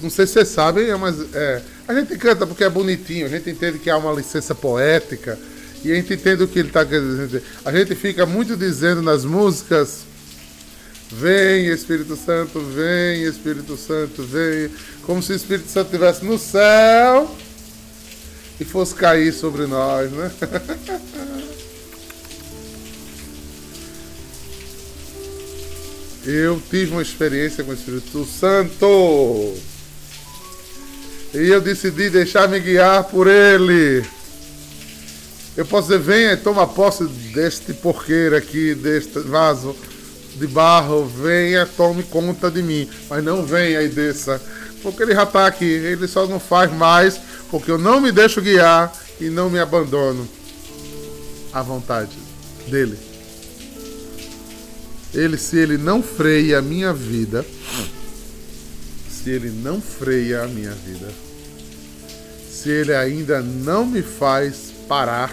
não 0.01 0.09
sei 0.09 0.25
se 0.25 0.33
vocês 0.33 0.47
sabem, 0.47 0.95
mas 0.97 1.19
é, 1.33 1.61
a 1.87 1.93
gente 1.93 2.17
canta 2.17 2.47
porque 2.47 2.63
é 2.63 2.69
bonitinho, 2.69 3.25
a 3.25 3.29
gente 3.29 3.49
entende 3.49 3.79
que 3.79 3.89
há 3.89 3.97
uma 3.97 4.13
licença 4.13 4.55
poética, 4.55 5.37
e 5.83 5.91
a 5.91 5.95
gente 5.95 6.13
entende 6.13 6.43
o 6.43 6.47
que 6.47 6.59
ele 6.59 6.67
está 6.67 6.85
querendo 6.85 7.25
dizer. 7.25 7.43
A 7.63 7.71
gente 7.71 7.95
fica 7.95 8.25
muito 8.25 8.55
dizendo 8.55 9.01
nas 9.01 9.23
músicas: 9.25 10.05
Vem 11.11 11.65
Espírito 11.67 12.15
Santo, 12.15 12.59
vem 12.59 13.23
Espírito 13.23 13.75
Santo, 13.75 14.21
vem. 14.23 14.69
Como 15.03 15.23
se 15.23 15.33
o 15.33 15.35
Espírito 15.35 15.69
Santo 15.69 15.87
estivesse 15.87 16.23
no 16.23 16.37
céu 16.37 17.35
e 18.59 18.65
fosse 18.65 18.93
cair 18.93 19.33
sobre 19.33 19.65
nós, 19.65 20.11
né? 20.11 20.31
Eu 26.25 26.61
tive 26.69 26.91
uma 26.91 27.01
experiência 27.01 27.63
com 27.63 27.71
o 27.71 27.73
Espírito 27.73 28.23
Santo. 28.25 29.55
E 31.33 31.47
eu 31.47 31.59
decidi 31.59 32.11
deixar-me 32.11 32.59
guiar 32.59 33.05
por 33.05 33.25
ele. 33.25 34.05
Eu 35.57 35.65
posso 35.65 35.87
dizer, 35.87 35.99
venha 35.99 36.33
e 36.33 36.37
toma 36.37 36.67
posse 36.67 37.05
deste 37.33 37.73
porqueiro 37.73 38.35
aqui, 38.35 38.75
deste 38.75 39.19
vaso 39.19 39.75
de 40.35 40.47
barro, 40.47 41.05
venha, 41.05 41.65
tome 41.65 42.03
conta 42.03 42.49
de 42.49 42.61
mim. 42.61 42.89
Mas 43.09 43.23
não 43.23 43.45
venha 43.45 43.81
e 43.81 43.89
desça, 43.89 44.41
porque 44.81 45.03
ele 45.03 45.13
já 45.13 45.23
está 45.23 45.47
aqui. 45.47 45.65
Ele 45.65 46.07
só 46.07 46.25
não 46.27 46.39
faz 46.39 46.71
mais, 46.71 47.19
porque 47.49 47.71
eu 47.71 47.77
não 47.77 47.99
me 47.99 48.11
deixo 48.11 48.41
guiar 48.41 48.93
e 49.19 49.29
não 49.29 49.49
me 49.49 49.59
abandono 49.59 50.27
à 51.51 51.61
vontade 51.61 52.17
dele. 52.67 52.97
Ele, 55.13 55.37
se 55.37 55.57
ele 55.57 55.77
não 55.77 56.03
freia 56.03 56.59
a 56.59 56.61
minha 56.61 56.93
vida, 56.93 57.43
se 59.09 59.31
ele 59.31 59.49
não 59.49 59.81
freia 59.81 60.43
a 60.43 60.47
minha 60.47 60.71
vida, 60.71 61.09
se 62.49 62.69
ele 62.69 62.93
ainda 62.93 63.41
não 63.41 63.85
me 63.85 64.01
faz 64.01 64.71
parar, 64.87 65.31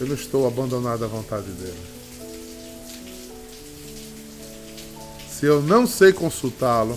eu 0.00 0.06
não 0.06 0.14
estou 0.14 0.46
abandonado 0.46 1.04
à 1.04 1.06
vontade 1.06 1.50
dele. 1.50 1.91
Se 5.42 5.46
eu 5.46 5.60
não 5.60 5.88
sei 5.88 6.12
consultá-lo, 6.12 6.96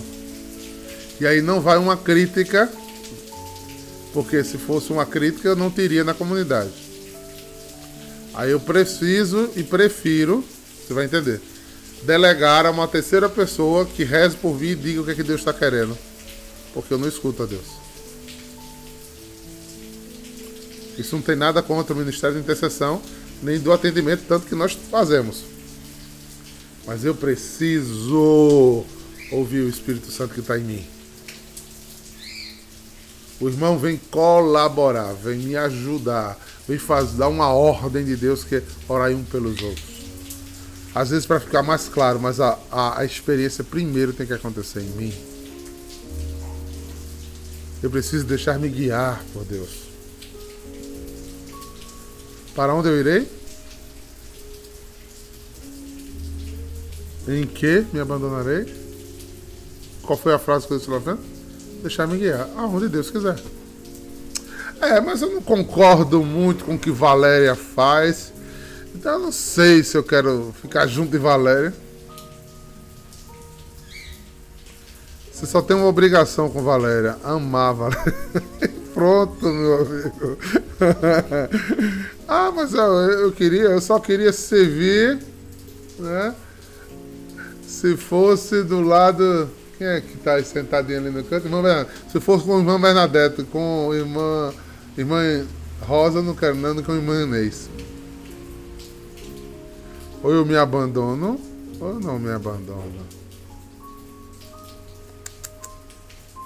e 1.20 1.26
aí 1.26 1.42
não 1.42 1.60
vai 1.60 1.78
uma 1.78 1.96
crítica, 1.96 2.70
porque 4.12 4.44
se 4.44 4.56
fosse 4.56 4.92
uma 4.92 5.04
crítica 5.04 5.48
eu 5.48 5.56
não 5.56 5.68
teria 5.68 6.04
na 6.04 6.14
comunidade. 6.14 6.70
Aí 8.32 8.52
eu 8.52 8.60
preciso 8.60 9.50
e 9.56 9.64
prefiro, 9.64 10.44
você 10.86 10.94
vai 10.94 11.06
entender, 11.06 11.40
delegar 12.02 12.66
a 12.66 12.70
uma 12.70 12.86
terceira 12.86 13.28
pessoa 13.28 13.84
que 13.84 14.04
reze 14.04 14.36
por 14.36 14.56
mim 14.60 14.68
e 14.68 14.74
diga 14.76 15.00
o 15.00 15.04
que, 15.04 15.10
é 15.10 15.14
que 15.16 15.24
Deus 15.24 15.40
está 15.40 15.52
querendo. 15.52 15.98
Porque 16.72 16.94
eu 16.94 16.98
não 16.98 17.08
escuto 17.08 17.42
a 17.42 17.46
Deus. 17.46 17.66
Isso 20.96 21.16
não 21.16 21.22
tem 21.22 21.34
nada 21.34 21.60
contra 21.64 21.92
o 21.92 21.96
Ministério 21.96 22.36
de 22.36 22.42
Intercessão, 22.42 23.02
nem 23.42 23.58
do 23.58 23.72
atendimento, 23.72 24.22
tanto 24.28 24.46
que 24.46 24.54
nós 24.54 24.78
fazemos. 24.88 25.55
Mas 26.86 27.04
eu 27.04 27.14
preciso 27.14 28.84
ouvir 29.32 29.60
o 29.60 29.68
Espírito 29.68 30.10
Santo 30.10 30.34
que 30.34 30.40
está 30.40 30.58
em 30.58 30.62
mim. 30.62 30.86
O 33.40 33.48
irmão 33.48 33.78
vem 33.78 34.00
colaborar, 34.10 35.12
vem 35.12 35.38
me 35.38 35.56
ajudar, 35.56 36.38
vem 36.66 36.78
fazer, 36.78 37.18
dar 37.18 37.28
uma 37.28 37.48
ordem 37.48 38.04
de 38.04 38.16
Deus 38.16 38.44
que 38.44 38.56
é 38.56 38.62
orar 38.88 39.10
um 39.10 39.24
pelos 39.24 39.60
outros. 39.60 39.96
Às 40.94 41.10
vezes 41.10 41.26
para 41.26 41.40
ficar 41.40 41.62
mais 41.62 41.88
claro, 41.88 42.18
mas 42.18 42.40
a, 42.40 42.58
a, 42.70 43.00
a 43.00 43.04
experiência 43.04 43.62
primeiro 43.62 44.14
tem 44.14 44.26
que 44.26 44.32
acontecer 44.32 44.80
em 44.80 44.90
mim. 44.96 45.14
Eu 47.82 47.90
preciso 47.90 48.24
deixar 48.24 48.58
me 48.58 48.68
guiar 48.68 49.22
por 49.34 49.44
Deus. 49.44 49.68
Para 52.54 52.74
onde 52.74 52.88
eu 52.88 52.98
irei? 52.98 53.35
Em 57.28 57.46
que 57.46 57.84
me 57.92 58.00
abandonarei? 58.00 58.72
Qual 60.02 60.16
foi 60.16 60.32
a 60.32 60.38
frase 60.38 60.66
que 60.66 60.72
eu 60.72 60.78
disse 60.78 60.90
lá 60.90 61.00
frente? 61.00 61.20
Deixar-me 61.82 62.16
guiar. 62.16 62.48
Aonde 62.56 62.88
Deus 62.88 63.10
quiser. 63.10 63.36
É, 64.80 65.00
mas 65.00 65.22
eu 65.22 65.30
não 65.32 65.42
concordo 65.42 66.22
muito 66.22 66.64
com 66.64 66.74
o 66.74 66.78
que 66.78 66.90
Valéria 66.90 67.54
faz. 67.54 68.32
Então 68.94 69.14
eu 69.14 69.18
não 69.18 69.32
sei 69.32 69.82
se 69.82 69.96
eu 69.96 70.04
quero 70.04 70.54
ficar 70.60 70.86
junto 70.86 71.10
de 71.10 71.18
Valéria. 71.18 71.74
Você 75.32 75.46
só 75.46 75.60
tem 75.60 75.76
uma 75.76 75.86
obrigação 75.86 76.48
com 76.48 76.62
Valéria: 76.62 77.16
amar 77.24 77.74
Valéria. 77.74 78.14
Pronto, 78.94 79.44
meu 79.44 79.80
amigo. 79.80 80.38
ah, 82.26 82.50
mas 82.54 82.72
eu, 82.72 82.82
eu 82.82 83.32
queria, 83.32 83.64
eu 83.64 83.80
só 83.80 83.98
queria 83.98 84.32
servir, 84.32 85.18
né? 85.98 86.34
Se 87.76 87.94
fosse 87.94 88.62
do 88.62 88.80
lado. 88.80 89.50
Quem 89.76 89.86
é 89.86 90.00
que 90.00 90.14
está 90.14 90.42
sentadinho 90.42 90.98
ali 90.98 91.10
no 91.10 91.22
canto? 91.22 91.46
Irmã 91.46 91.60
Bernadette. 91.60 92.10
Se 92.10 92.18
fosse 92.18 92.46
com 92.46 92.56
a 92.56 92.58
irmã 92.58 92.80
Bernadette, 92.80 93.42
com 93.44 93.90
irmã, 93.92 94.54
irmã 94.96 95.46
Rosa, 95.82 96.22
não 96.22 96.34
quero 96.34 96.54
nada 96.56 96.82
com 96.82 96.94
irmã 96.94 97.22
Inês. 97.22 97.68
Ou 100.22 100.32
eu 100.32 100.46
me 100.46 100.56
abandono, 100.56 101.38
ou 101.78 102.00
não 102.00 102.18
me 102.18 102.30
abandono. 102.32 103.06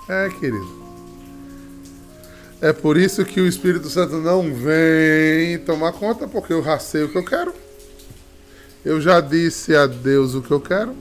É, 0.08 0.28
querido. 0.30 0.80
É 2.60 2.72
por 2.72 2.96
isso 2.96 3.24
que 3.24 3.40
o 3.40 3.46
Espírito 3.46 3.88
Santo 3.88 4.16
não 4.16 4.52
vem 4.52 5.58
tomar 5.64 5.92
conta, 5.92 6.26
porque 6.26 6.52
eu 6.52 6.64
sei 6.80 7.04
o 7.04 7.08
que 7.08 7.18
eu 7.18 7.24
quero. 7.24 7.54
Eu 8.84 9.00
já 9.00 9.20
disse 9.20 9.76
a 9.76 9.86
Deus 9.86 10.34
o 10.34 10.42
que 10.42 10.50
eu 10.50 10.60
quero. 10.60 10.92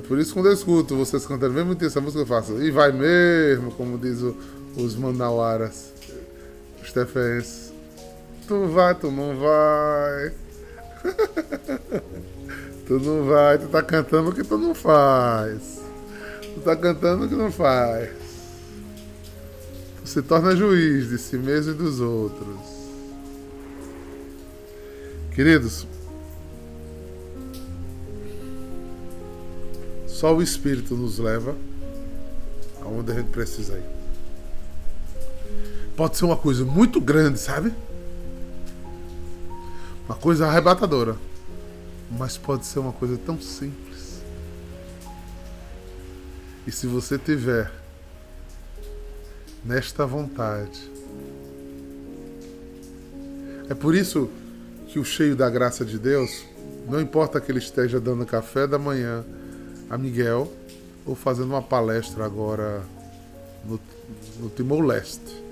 É 0.00 0.02
por 0.02 0.18
isso 0.18 0.30
que 0.30 0.40
quando 0.40 0.46
eu 0.46 0.54
escuto 0.54 0.96
vocês 0.96 1.26
cantando 1.26 1.52
mesmo 1.52 1.76
essa 1.84 2.00
música, 2.00 2.22
eu 2.22 2.26
faço. 2.26 2.62
E 2.62 2.70
vai 2.70 2.90
mesmo, 2.90 3.70
como 3.72 3.98
diz 3.98 4.22
o, 4.22 4.34
os 4.74 4.96
manauaras, 4.96 5.92
os 6.82 6.90
tefenses. 6.90 7.70
Tu 8.48 8.66
vai, 8.68 8.94
tu 8.94 9.10
não 9.10 9.36
vai. 9.36 10.32
tu 12.88 12.98
não 12.98 13.26
vai, 13.26 13.58
tu 13.58 13.68
tá 13.68 13.82
cantando 13.82 14.30
o 14.30 14.32
que 14.32 14.42
tu 14.42 14.56
não 14.56 14.74
faz. 14.74 15.82
Tu 16.54 16.60
tá 16.60 16.74
cantando 16.74 17.26
o 17.26 17.28
que 17.28 17.34
não 17.34 17.52
faz. 17.52 18.08
Tu 20.00 20.08
se 20.08 20.22
torna 20.22 20.56
juiz 20.56 21.10
de 21.10 21.18
si 21.18 21.36
mesmo 21.36 21.72
e 21.72 21.74
dos 21.74 22.00
outros. 22.00 22.56
Queridos, 25.34 25.86
só 30.20 30.36
o 30.36 30.42
Espírito 30.42 30.94
nos 30.94 31.18
leva 31.18 31.56
aonde 32.82 33.10
a 33.10 33.14
gente 33.14 33.30
precisa 33.30 33.78
ir. 33.78 33.84
Pode 35.96 36.18
ser 36.18 36.26
uma 36.26 36.36
coisa 36.36 36.62
muito 36.62 37.00
grande, 37.00 37.40
sabe? 37.40 37.72
Uma 40.04 40.14
coisa 40.14 40.46
arrebatadora. 40.46 41.16
Mas 42.10 42.36
pode 42.36 42.66
ser 42.66 42.80
uma 42.80 42.92
coisa 42.92 43.16
tão 43.16 43.40
simples. 43.40 44.20
E 46.66 46.70
se 46.70 46.86
você 46.86 47.16
tiver 47.16 47.72
nesta 49.64 50.04
vontade, 50.04 50.90
é 53.70 53.74
por 53.74 53.94
isso 53.94 54.28
que 54.86 54.98
o 54.98 55.04
cheio 55.04 55.34
da 55.34 55.48
graça 55.48 55.82
de 55.82 55.98
Deus, 55.98 56.44
não 56.86 57.00
importa 57.00 57.40
que 57.40 57.50
ele 57.50 57.58
esteja 57.58 57.98
dando 57.98 58.26
café 58.26 58.66
da 58.66 58.78
manhã 58.78 59.24
a 59.90 59.98
Miguel 59.98 60.50
ou 61.04 61.16
fazendo 61.16 61.48
uma 61.48 61.60
palestra 61.60 62.24
agora 62.24 62.84
no, 63.64 63.80
no 64.38 64.48
Timor-Leste. 64.48 65.42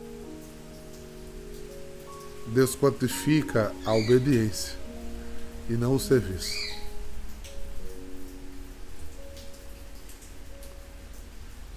Deus 2.46 2.76
quantifica 2.76 3.72
a 3.84 3.92
obediência 3.92 4.74
e 5.68 5.72
não 5.72 5.96
o 5.96 6.00
serviço. 6.00 6.56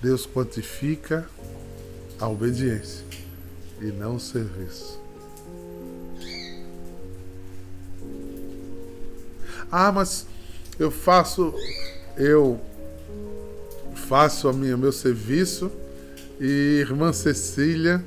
Deus 0.02 0.26
quantifica 0.26 1.28
a 2.20 2.30
obediência 2.30 3.06
e 3.82 3.86
não 3.86 4.16
o 4.16 4.20
serviço. 4.20 5.00
Ah, 9.72 9.92
mas 9.92 10.26
eu 10.80 10.92
faço 10.92 11.54
eu 12.22 12.60
faço 13.96 14.48
a 14.48 14.54
minha 14.54 14.78
meu 14.78 14.92
serviço 14.92 15.72
e 16.40 16.80
irmã 16.80 17.12
Cecília 17.14 18.04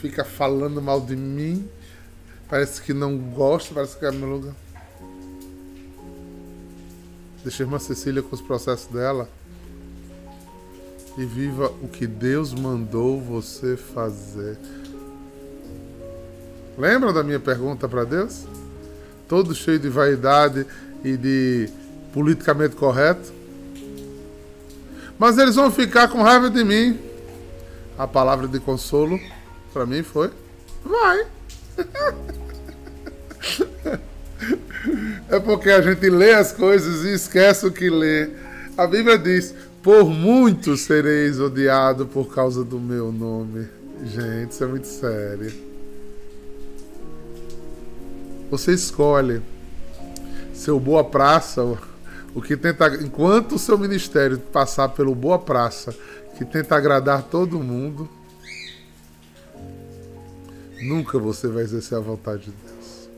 fica 0.00 0.24
falando 0.24 0.80
mal 0.80 1.00
de 1.00 1.16
mim 1.16 1.68
Parece 2.48 2.80
que 2.80 2.94
não 2.94 3.18
gosta, 3.18 3.74
parece 3.74 3.98
que 3.98 4.04
é 4.04 4.10
meu 4.12 4.28
lugar. 4.28 4.54
Deixa 7.42 7.62
a 7.62 7.66
irmã 7.66 7.78
Cecília 7.78 8.22
com 8.22 8.34
os 8.34 8.40
processos 8.40 8.86
dela. 8.86 9.28
E 11.18 11.24
viva 11.24 11.72
o 11.82 11.88
que 11.88 12.06
Deus 12.06 12.52
mandou 12.54 13.20
você 13.20 13.76
fazer. 13.76 14.58
Lembra 16.78 17.12
da 17.12 17.24
minha 17.24 17.40
pergunta 17.40 17.88
para 17.88 18.04
Deus? 18.04 18.44
Todo 19.26 19.54
cheio 19.54 19.78
de 19.78 19.88
vaidade 19.88 20.66
e 21.02 21.16
de 21.16 21.68
politicamente 22.12 22.76
correto. 22.76 23.32
Mas 25.18 25.38
eles 25.38 25.54
vão 25.54 25.70
ficar 25.70 26.08
com 26.08 26.22
raiva 26.22 26.50
de 26.50 26.62
mim. 26.62 26.98
A 27.98 28.06
palavra 28.06 28.46
de 28.46 28.60
consolo 28.60 29.18
para 29.72 29.86
mim 29.86 30.02
foi: 30.02 30.30
vai. 30.84 31.26
É 35.28 35.40
porque 35.40 35.70
a 35.70 35.82
gente 35.82 36.08
lê 36.08 36.32
as 36.32 36.52
coisas 36.52 37.04
e 37.04 37.12
esquece 37.12 37.66
o 37.66 37.72
que 37.72 37.90
lê. 37.90 38.30
A 38.76 38.86
Bíblia 38.86 39.18
diz: 39.18 39.54
Por 39.82 40.08
muitos 40.08 40.82
sereis 40.82 41.40
odiado 41.40 42.06
por 42.06 42.32
causa 42.32 42.64
do 42.64 42.78
meu 42.78 43.10
nome. 43.10 43.66
Gente, 44.04 44.52
isso 44.52 44.62
é 44.62 44.66
muito 44.66 44.86
sério. 44.86 45.52
Você 48.50 48.72
escolhe 48.72 49.42
seu 50.54 50.78
boa 50.78 51.02
praça, 51.02 51.76
o 52.36 52.42
que 52.42 52.54
tenta, 52.54 52.86
enquanto 53.02 53.54
o 53.54 53.58
seu 53.58 53.78
ministério 53.78 54.38
passar 54.38 54.90
pelo 54.90 55.14
boa 55.14 55.38
praça, 55.38 55.96
que 56.36 56.44
tenta 56.44 56.76
agradar 56.76 57.22
todo 57.22 57.58
mundo, 57.58 58.06
nunca 60.82 61.18
você 61.18 61.48
vai 61.48 61.62
exercer 61.62 61.96
a 61.96 62.00
vontade 62.00 62.42
de 62.42 62.50
Deus. 62.50 63.08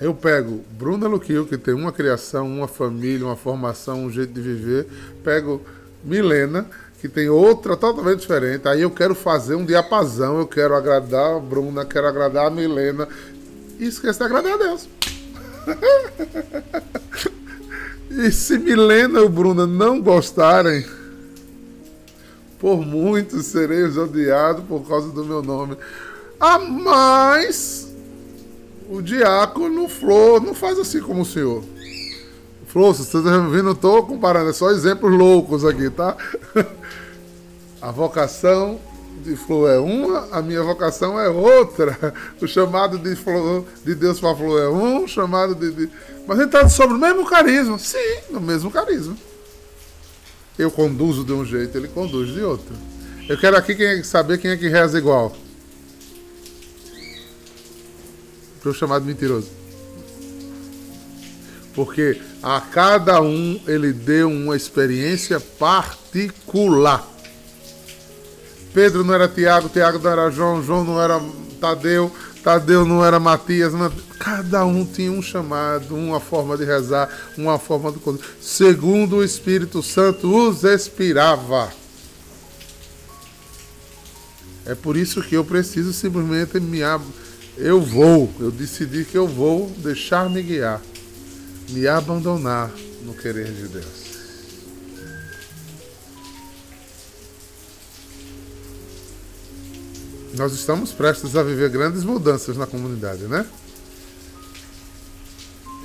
Eu 0.00 0.14
pego 0.14 0.64
Bruna 0.78 1.08
Luquil, 1.08 1.44
que 1.44 1.58
tem 1.58 1.74
uma 1.74 1.90
criação, 1.90 2.46
uma 2.46 2.68
família, 2.68 3.26
uma 3.26 3.34
formação, 3.34 4.04
um 4.04 4.10
jeito 4.12 4.32
de 4.32 4.40
viver. 4.40 4.86
Pego 5.24 5.60
Milena, 6.04 6.66
que 7.00 7.08
tem 7.08 7.28
outra 7.28 7.76
totalmente 7.76 8.20
diferente. 8.20 8.68
Aí 8.68 8.82
eu 8.82 8.92
quero 8.92 9.16
fazer 9.16 9.56
um 9.56 9.66
diapasão, 9.66 10.38
eu 10.38 10.46
quero 10.46 10.76
agradar 10.76 11.34
a 11.34 11.40
Bruna, 11.40 11.84
quero 11.84 12.06
agradar 12.06 12.46
a 12.46 12.50
Milena. 12.50 13.08
E 13.80 13.86
esqueço 13.86 14.20
de 14.20 14.24
agradar 14.24 14.52
a 14.52 14.56
Deus. 14.56 14.88
e 18.18 18.30
se 18.30 18.58
Milena 18.58 19.20
ou 19.20 19.28
Bruna 19.28 19.66
não 19.66 20.00
gostarem, 20.00 20.84
por 22.58 22.84
muitos 22.84 23.46
serei 23.46 23.84
odiado 23.84 24.62
por 24.62 24.86
causa 24.86 25.08
do 25.10 25.24
meu 25.24 25.42
nome. 25.42 25.76
Ah, 26.38 26.58
mas 26.58 27.88
o 28.88 29.00
diácono 29.00 29.88
Flor 29.88 30.42
não 30.42 30.54
faz 30.54 30.78
assim 30.78 31.00
como 31.00 31.22
o 31.22 31.26
senhor. 31.26 31.64
Flor, 32.66 32.94
se 32.94 33.04
você 33.04 33.18
está 33.18 33.38
vendo, 33.38 33.64
não 33.64 33.72
estou 33.72 34.04
comparando, 34.04 34.50
é 34.50 34.52
só 34.52 34.70
exemplos 34.70 35.12
loucos 35.12 35.64
aqui, 35.64 35.90
tá? 35.90 36.16
A 37.80 37.90
vocação 37.90 38.78
de 39.24 39.36
Flor 39.36 39.70
é 39.70 39.78
uma, 39.78 40.28
a 40.32 40.42
minha 40.42 40.62
vocação 40.62 41.18
é 41.18 41.28
outra. 41.28 42.14
O 42.40 42.46
chamado 42.46 42.98
de, 42.98 43.14
Flor, 43.14 43.64
de 43.84 43.94
Deus 43.94 44.18
para 44.18 44.34
Flor 44.34 44.60
é 44.60 44.68
um, 44.68 45.04
o 45.04 45.08
chamado 45.08 45.54
de, 45.54 45.70
de... 45.70 45.90
Mas 46.26 46.38
a 46.38 46.42
gente 46.42 46.54
está 46.54 46.68
sobre 46.68 46.96
o 46.96 47.00
mesmo 47.00 47.24
carisma. 47.24 47.78
Sim, 47.78 47.98
no 48.30 48.40
mesmo 48.40 48.70
carisma. 48.70 49.16
Eu 50.58 50.70
conduzo 50.70 51.24
de 51.24 51.32
um 51.32 51.44
jeito, 51.44 51.76
ele 51.76 51.88
conduz 51.88 52.32
de 52.32 52.42
outro. 52.42 52.74
Eu 53.28 53.38
quero 53.38 53.56
aqui 53.56 53.74
quem 53.74 53.86
é, 53.86 54.02
saber 54.02 54.38
quem 54.38 54.50
é 54.50 54.56
que 54.56 54.68
reza 54.68 54.98
igual. 54.98 55.32
para 58.62 58.70
o 58.70 58.74
chamado 58.74 59.04
mentiroso. 59.04 59.50
Porque 61.74 62.20
a 62.42 62.60
cada 62.60 63.20
um 63.20 63.60
ele 63.66 63.92
deu 63.92 64.28
uma 64.28 64.56
experiência 64.56 65.40
particular. 65.40 67.10
Pedro 68.72 69.04
não 69.04 69.14
era 69.14 69.28
Tiago, 69.28 69.68
Tiago 69.68 69.98
não 69.98 70.10
era 70.10 70.30
João, 70.30 70.62
João 70.62 70.84
não 70.84 71.00
era 71.00 71.20
Tadeu, 71.60 72.10
Tadeu 72.42 72.84
não 72.84 73.04
era 73.04 73.20
Matias. 73.20 73.72
Cada 74.18 74.64
um 74.64 74.84
tinha 74.84 75.10
um 75.10 75.22
chamado, 75.22 75.94
uma 75.94 76.20
forma 76.20 76.56
de 76.56 76.64
rezar, 76.64 77.08
uma 77.36 77.58
forma 77.58 77.92
de. 77.92 77.98
Segundo 78.40 79.16
o 79.16 79.24
Espírito 79.24 79.82
Santo 79.82 80.34
os 80.34 80.64
inspirava. 80.64 81.72
É 84.64 84.74
por 84.74 84.96
isso 84.96 85.22
que 85.22 85.34
eu 85.34 85.44
preciso 85.44 85.92
simplesmente 85.92 86.60
me 86.60 86.82
eu 87.56 87.80
vou, 87.80 88.32
eu 88.40 88.50
decidi 88.50 89.04
que 89.04 89.16
eu 89.16 89.26
vou 89.28 89.70
deixar-me 89.78 90.42
guiar, 90.42 90.80
me 91.68 91.86
abandonar 91.86 92.70
no 93.04 93.12
querer 93.12 93.52
de 93.52 93.68
Deus. 93.68 94.01
Nós 100.34 100.52
estamos 100.52 100.92
prestes 100.92 101.36
a 101.36 101.42
viver 101.42 101.70
grandes 101.70 102.04
mudanças 102.04 102.56
na 102.56 102.66
comunidade, 102.66 103.24
né? 103.24 103.44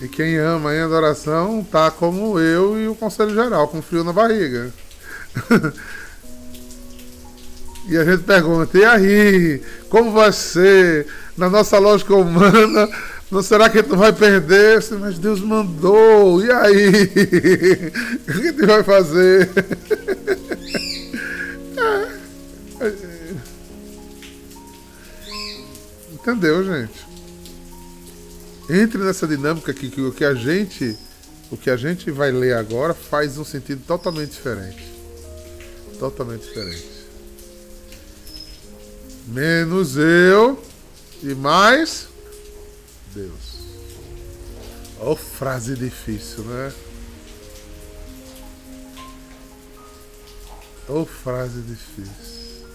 E 0.01 0.07
quem 0.07 0.37
ama 0.37 0.75
em 0.75 0.79
adoração 0.79 1.65
tá 1.69 1.89
como 1.89 2.39
eu 2.39 2.79
e 2.79 2.87
o 2.87 2.95
Conselho 2.95 3.33
Geral, 3.33 3.67
com 3.67 3.81
frio 3.81 4.03
na 4.03 4.13
barriga. 4.13 4.71
e 7.89 7.97
a 7.97 8.05
gente 8.05 8.23
pergunta, 8.23 8.77
e 8.77 8.85
aí, 8.85 9.61
como 9.89 10.11
vai 10.11 10.31
ser? 10.31 11.07
na 11.37 11.49
nossa 11.49 11.77
lógica 11.77 12.15
humana, 12.15 12.89
não 13.29 13.43
será 13.43 13.69
que 13.69 13.83
tu 13.83 13.95
vai 13.95 14.11
perder? 14.11 14.83
Mas 14.99 15.19
Deus 15.19 15.39
mandou, 15.39 16.43
e 16.43 16.51
aí? 16.51 16.89
O 18.27 18.41
que 18.41 18.53
tu 18.53 18.65
vai 18.65 18.83
fazer? 18.83 19.49
É. 22.79 23.16
Entendeu, 26.27 26.61
gente? 26.61 27.07
Entre 28.69 28.97
nessa 28.97 29.25
dinâmica 29.25 29.73
que, 29.73 29.89
que, 29.89 30.11
que 30.11 30.25
a 30.25 30.33
gente 30.33 30.97
o 31.49 31.55
que 31.55 31.69
a 31.69 31.77
gente 31.77 32.11
vai 32.11 32.33
ler 32.33 32.53
agora 32.53 32.93
faz 32.93 33.37
um 33.37 33.45
sentido 33.45 33.81
totalmente 33.87 34.31
diferente. 34.31 34.93
Totalmente 35.97 36.41
diferente. 36.45 37.07
Menos 39.27 39.95
eu 39.95 40.61
e 41.23 41.33
mais 41.33 42.09
Deus. 43.15 43.59
Oh, 44.99 45.15
frase 45.15 45.75
difícil, 45.75 46.43
né? 46.43 46.73
Oh, 50.89 51.05
frase 51.05 51.61
difícil. 51.61 52.67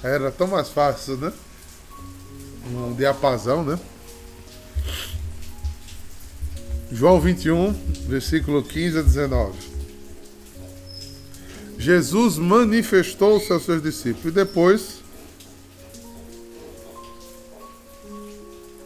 Era 0.00 0.30
tão 0.30 0.46
mais 0.46 0.68
fácil, 0.68 1.16
né? 1.16 1.32
Um 2.66 2.94
diapasão, 2.94 3.64
né? 3.64 3.78
João 6.90 7.20
21, 7.20 7.72
versículo 8.08 8.62
15 8.62 8.98
a 8.98 9.02
19. 9.02 9.58
Jesus 11.78 12.38
manifestou-se 12.38 13.52
aos 13.52 13.64
seus 13.64 13.82
discípulos 13.82 14.26
e 14.26 14.30
depois, 14.30 14.98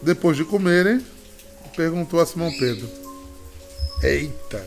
depois 0.01 0.37
de 0.37 0.43
comerem, 0.43 1.03
perguntou 1.75 2.19
a 2.19 2.25
Simão 2.25 2.51
Pedro: 2.51 2.87
Eita! 4.03 4.65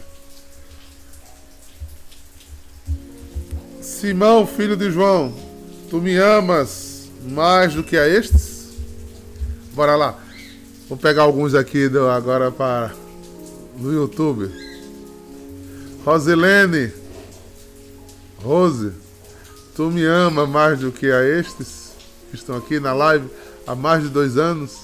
Simão, 3.81 4.47
filho 4.47 4.77
de 4.77 4.91
João, 4.91 5.33
tu 5.89 6.01
me 6.01 6.17
amas 6.17 7.09
mais 7.23 7.75
do 7.75 7.85
que 7.85 7.97
a 7.97 8.09
estes? 8.09 8.56
Bora 9.77 9.95
lá. 9.95 10.19
Vou 10.89 10.97
pegar 10.97 11.25
alguns 11.25 11.55
aqui 11.55 11.91
agora 12.11 12.51
para 12.51 12.95
no 13.77 13.93
YouTube. 13.93 14.51
Rosilene, 16.03 16.91
Rose, 18.43 18.91
tu 19.75 19.91
me 19.91 20.03
ama 20.03 20.47
mais 20.47 20.81
do 20.81 20.91
que 20.91 21.13
a 21.13 21.23
estes 21.23 21.93
que 22.31 22.37
estão 22.37 22.57
aqui 22.57 22.81
na 22.81 22.95
live 22.95 23.29
há 23.67 23.75
mais 23.75 24.03
de 24.03 24.09
dois 24.09 24.39
anos? 24.39 24.79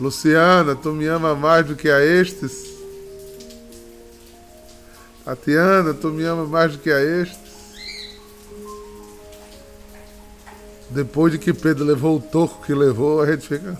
Luciana, 0.00 0.74
tu 0.74 0.92
me 0.92 1.04
ama 1.04 1.34
mais 1.34 1.66
do 1.66 1.76
que 1.76 1.90
a 1.90 2.02
estes? 2.02 2.70
Tatiana, 5.26 5.92
tu 5.92 6.08
me 6.08 6.24
ama 6.24 6.46
mais 6.46 6.72
do 6.72 6.78
que 6.78 6.90
a 6.90 7.02
estes? 7.02 7.45
Depois 10.96 11.30
de 11.30 11.38
que 11.38 11.52
Pedro 11.52 11.84
levou 11.84 12.16
o 12.16 12.20
toco 12.20 12.64
que 12.64 12.72
levou, 12.72 13.20
a 13.20 13.30
gente 13.30 13.46
fica. 13.46 13.78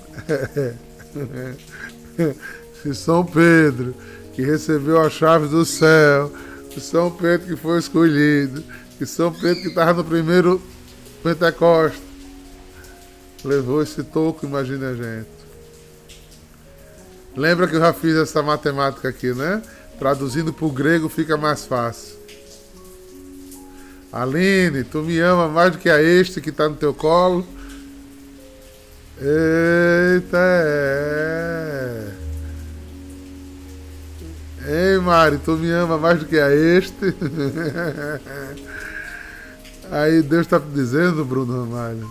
Se 2.82 2.94
São 2.94 3.24
Pedro, 3.24 3.94
que 4.34 4.42
recebeu 4.42 5.00
a 5.00 5.08
chave 5.08 5.48
do 5.48 5.64
céu, 5.64 6.30
se 6.70 6.78
São 6.78 7.10
Pedro 7.10 7.46
que 7.46 7.56
foi 7.56 7.78
escolhido, 7.78 8.62
que 8.98 9.06
São 9.06 9.32
Pedro 9.32 9.62
que 9.62 9.68
estava 9.68 9.94
no 9.94 10.04
primeiro 10.04 10.60
Pentecoste, 11.22 12.02
levou 13.42 13.82
esse 13.82 14.02
toco, 14.04 14.44
imagina 14.44 14.90
a 14.90 14.94
gente. 14.94 15.30
Lembra 17.34 17.66
que 17.66 17.76
eu 17.76 17.80
já 17.80 17.94
fiz 17.94 18.14
essa 18.14 18.42
matemática 18.42 19.08
aqui, 19.08 19.32
né? 19.32 19.62
Traduzindo 19.98 20.52
para 20.52 20.66
o 20.66 20.70
grego 20.70 21.08
fica 21.08 21.34
mais 21.38 21.64
fácil. 21.64 22.15
Aline, 24.22 24.82
tu 24.84 25.02
me 25.02 25.20
ama 25.20 25.48
mais 25.48 25.72
do 25.72 25.78
que 25.78 25.90
a 25.90 26.02
este 26.02 26.40
que 26.40 26.48
está 26.50 26.68
no 26.68 26.76
teu 26.76 26.94
colo? 26.94 27.46
Eita, 29.18 30.38
é. 30.38 32.12
Ei, 34.68 34.98
Mari, 34.98 35.38
tu 35.38 35.52
me 35.52 35.70
ama 35.70 35.98
mais 35.98 36.18
do 36.18 36.24
que 36.24 36.38
a 36.38 36.50
este? 36.50 37.14
Aí 39.92 40.22
Deus 40.22 40.46
está 40.46 40.58
dizendo, 40.58 41.24
Bruno 41.24 41.64
Ramalho. 41.64 42.10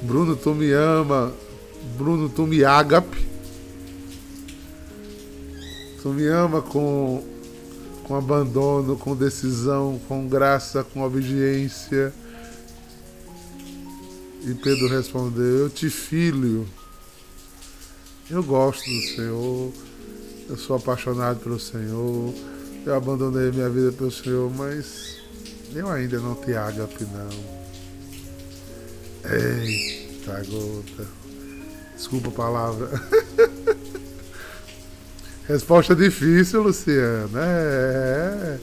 Bruno, 0.00 0.36
tu 0.36 0.54
me 0.54 0.72
ama. 0.72 1.32
Bruno, 1.98 2.28
tu 2.28 2.46
me 2.46 2.64
ágape. 2.64 3.26
Tu 6.00 6.08
me 6.10 6.26
ama 6.28 6.62
com, 6.62 7.22
com 8.06 8.14
abandono, 8.14 8.96
com 8.96 9.16
decisão, 9.16 10.00
com 10.06 10.28
graça, 10.28 10.84
com 10.84 11.02
obediência. 11.02 12.12
E 14.42 14.54
Pedro 14.54 14.88
respondeu: 14.88 15.62
Eu 15.62 15.70
te 15.70 15.90
filho. 15.90 16.66
Eu 18.30 18.42
gosto 18.44 18.84
do 18.84 19.02
Senhor. 19.02 19.72
Eu 20.48 20.56
sou 20.56 20.76
apaixonado 20.76 21.40
pelo 21.40 21.58
Senhor. 21.58 22.32
Eu 22.84 22.94
abandonei 22.94 23.50
minha 23.50 23.68
vida 23.68 23.90
pelo 23.90 24.12
Senhor, 24.12 24.52
mas 24.54 25.16
eu 25.74 25.90
ainda 25.90 26.20
não 26.20 26.36
te 26.36 26.54
ágape, 26.54 27.04
não. 27.04 27.56
Eita 29.28 30.44
gota. 30.48 31.08
Desculpa 31.96 32.28
a 32.28 32.32
palavra. 32.32 32.88
Resposta 35.48 35.94
difícil, 35.94 36.62
Luciana. 36.62 37.40
É. 37.40 38.58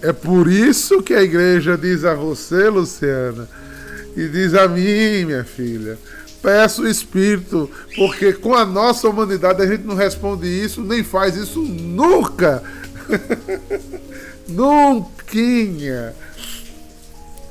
É 0.00 0.12
por 0.12 0.48
isso 0.48 1.02
que 1.02 1.12
a 1.12 1.22
igreja 1.22 1.76
diz 1.76 2.04
a 2.04 2.14
você, 2.14 2.68
Luciana, 2.68 3.48
e 4.16 4.28
diz 4.28 4.54
a 4.54 4.68
mim, 4.68 5.24
minha 5.24 5.44
filha. 5.44 5.98
Peço 6.40 6.82
o 6.82 6.88
Espírito, 6.88 7.68
porque 7.96 8.32
com 8.32 8.54
a 8.54 8.64
nossa 8.64 9.08
humanidade 9.08 9.60
a 9.60 9.66
gente 9.66 9.82
não 9.82 9.96
responde 9.96 10.46
isso, 10.46 10.82
nem 10.82 11.02
faz 11.02 11.34
isso 11.34 11.60
nunca. 11.60 12.62
Nunca. 14.48 16.14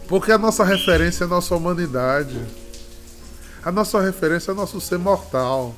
Porque 0.08 0.32
a 0.32 0.38
nossa 0.38 0.64
referência 0.64 1.26
é 1.26 1.28
a 1.28 1.30
nossa 1.30 1.56
humanidade. 1.56 2.40
A 3.64 3.72
nossa 3.72 4.02
referência 4.02 4.52
é 4.52 4.56
nosso 4.56 4.82
ser 4.82 4.98
mortal. 4.98 5.76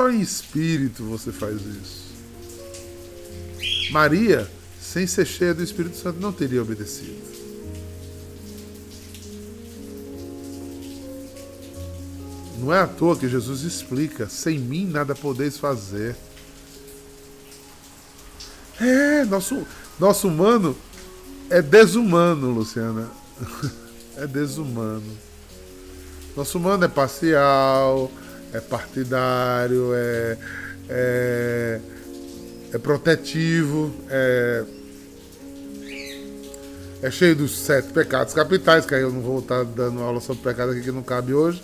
Só 0.00 0.10
em 0.10 0.22
espírito 0.22 1.04
você 1.04 1.30
faz 1.30 1.60
isso. 1.60 2.14
Maria, 3.90 4.50
sem 4.80 5.06
ser 5.06 5.26
cheia 5.26 5.52
do 5.52 5.62
Espírito 5.62 5.94
Santo, 5.94 6.18
não 6.18 6.32
teria 6.32 6.62
obedecido. 6.62 7.20
Não 12.58 12.72
é 12.72 12.80
à 12.80 12.86
toa 12.86 13.14
que 13.14 13.28
Jesus 13.28 13.60
explica: 13.60 14.26
sem 14.26 14.58
mim 14.58 14.86
nada 14.86 15.14
podeis 15.14 15.58
fazer. 15.58 16.16
É, 18.80 19.26
nosso, 19.26 19.66
nosso 19.98 20.28
humano 20.28 20.74
é 21.50 21.60
desumano, 21.60 22.52
Luciana. 22.52 23.06
é 24.16 24.26
desumano. 24.26 25.18
Nosso 26.34 26.56
humano 26.56 26.86
é 26.86 26.88
parcial, 26.88 28.10
é 28.52 28.60
partidário, 28.60 29.92
é, 29.94 30.36
é, 30.88 31.80
é 32.72 32.78
protetivo, 32.78 33.92
é, 34.08 34.64
é 37.02 37.10
cheio 37.10 37.34
dos 37.34 37.58
sete 37.58 37.92
pecados 37.92 38.34
capitais, 38.34 38.84
que 38.84 38.94
aí 38.94 39.02
eu 39.02 39.12
não 39.12 39.20
vou 39.20 39.38
estar 39.38 39.64
dando 39.64 40.00
aula 40.00 40.20
sobre 40.20 40.42
pecado 40.42 40.72
aqui 40.72 40.82
que 40.82 40.92
não 40.92 41.02
cabe 41.02 41.32
hoje, 41.32 41.62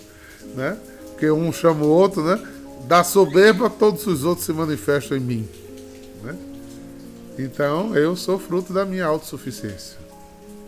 né? 0.55 0.77
Porque 1.11 1.29
um 1.29 1.51
chama 1.51 1.83
o 1.85 1.89
outro, 1.89 2.23
né? 2.23 2.39
Da 2.87 3.03
soberba, 3.03 3.69
todos 3.69 4.07
os 4.07 4.23
outros 4.23 4.45
se 4.45 4.53
manifestam 4.53 5.17
em 5.17 5.21
mim. 5.21 5.49
Né? 6.23 6.35
Então, 7.37 7.95
eu 7.95 8.15
sou 8.15 8.39
fruto 8.39 8.71
da 8.71 8.85
minha 8.85 9.05
autossuficiência. 9.05 9.97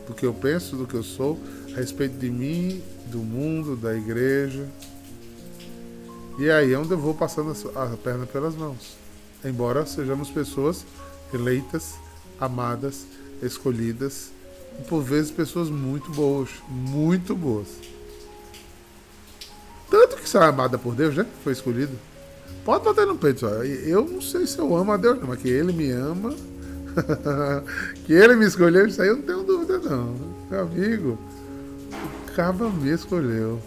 Do 0.08 0.14
que 0.14 0.26
eu 0.26 0.34
penso, 0.34 0.76
do 0.76 0.86
que 0.86 0.96
eu 0.96 1.04
sou, 1.04 1.40
a 1.74 1.78
respeito 1.78 2.18
de 2.18 2.30
mim, 2.30 2.82
do 3.08 3.20
mundo, 3.20 3.76
da 3.76 3.96
igreja. 3.96 4.66
E 6.40 6.50
aí 6.50 6.72
é 6.72 6.80
onde 6.80 6.92
eu 6.92 6.98
vou 6.98 7.14
passando 7.14 7.54
a 7.76 7.98
perna 7.98 8.26
pelas 8.26 8.56
mãos. 8.56 8.96
Embora 9.44 9.86
sejamos 9.86 10.30
pessoas 10.30 10.86
eleitas, 11.34 11.96
amadas, 12.40 13.06
escolhidas, 13.44 14.32
e 14.80 14.84
por 14.84 15.02
vezes 15.02 15.32
pessoas 15.32 15.70
muito 15.70 16.10
boas, 16.12 16.50
muito 16.70 17.36
boas. 17.36 17.68
Tanto 19.92 20.16
que 20.16 20.30
será 20.30 20.48
amada 20.48 20.78
por 20.78 20.96
Deus, 20.96 21.14
né? 21.14 21.26
Foi 21.44 21.52
escolhido. 21.52 21.92
Pode 22.64 22.86
bater 22.86 23.06
no 23.06 23.18
peito. 23.18 23.42
Só. 23.42 23.48
Eu 23.66 24.08
não 24.08 24.22
sei 24.22 24.48
se 24.48 24.60
eu 24.60 24.74
amo 24.78 24.94
a 24.94 24.98
Deus, 24.98 25.20
não, 25.20 25.28
mas 25.28 25.42
que 25.42 25.50
Ele 25.50 25.74
me 25.74 25.92
ama. 25.92 26.34
que 28.06 28.14
Ele 28.14 28.38
me 28.38 28.46
escolheu, 28.46 28.88
isso 28.88 29.02
aí 29.02 29.10
eu 29.10 29.18
não 29.18 29.24
tenho 29.24 29.44
dúvida, 29.44 29.78
não. 29.80 30.16
Meu 30.50 30.62
amigo, 30.62 31.18
o 31.92 32.32
Caba 32.32 32.70
me 32.70 32.92
escolheu. 32.92 33.60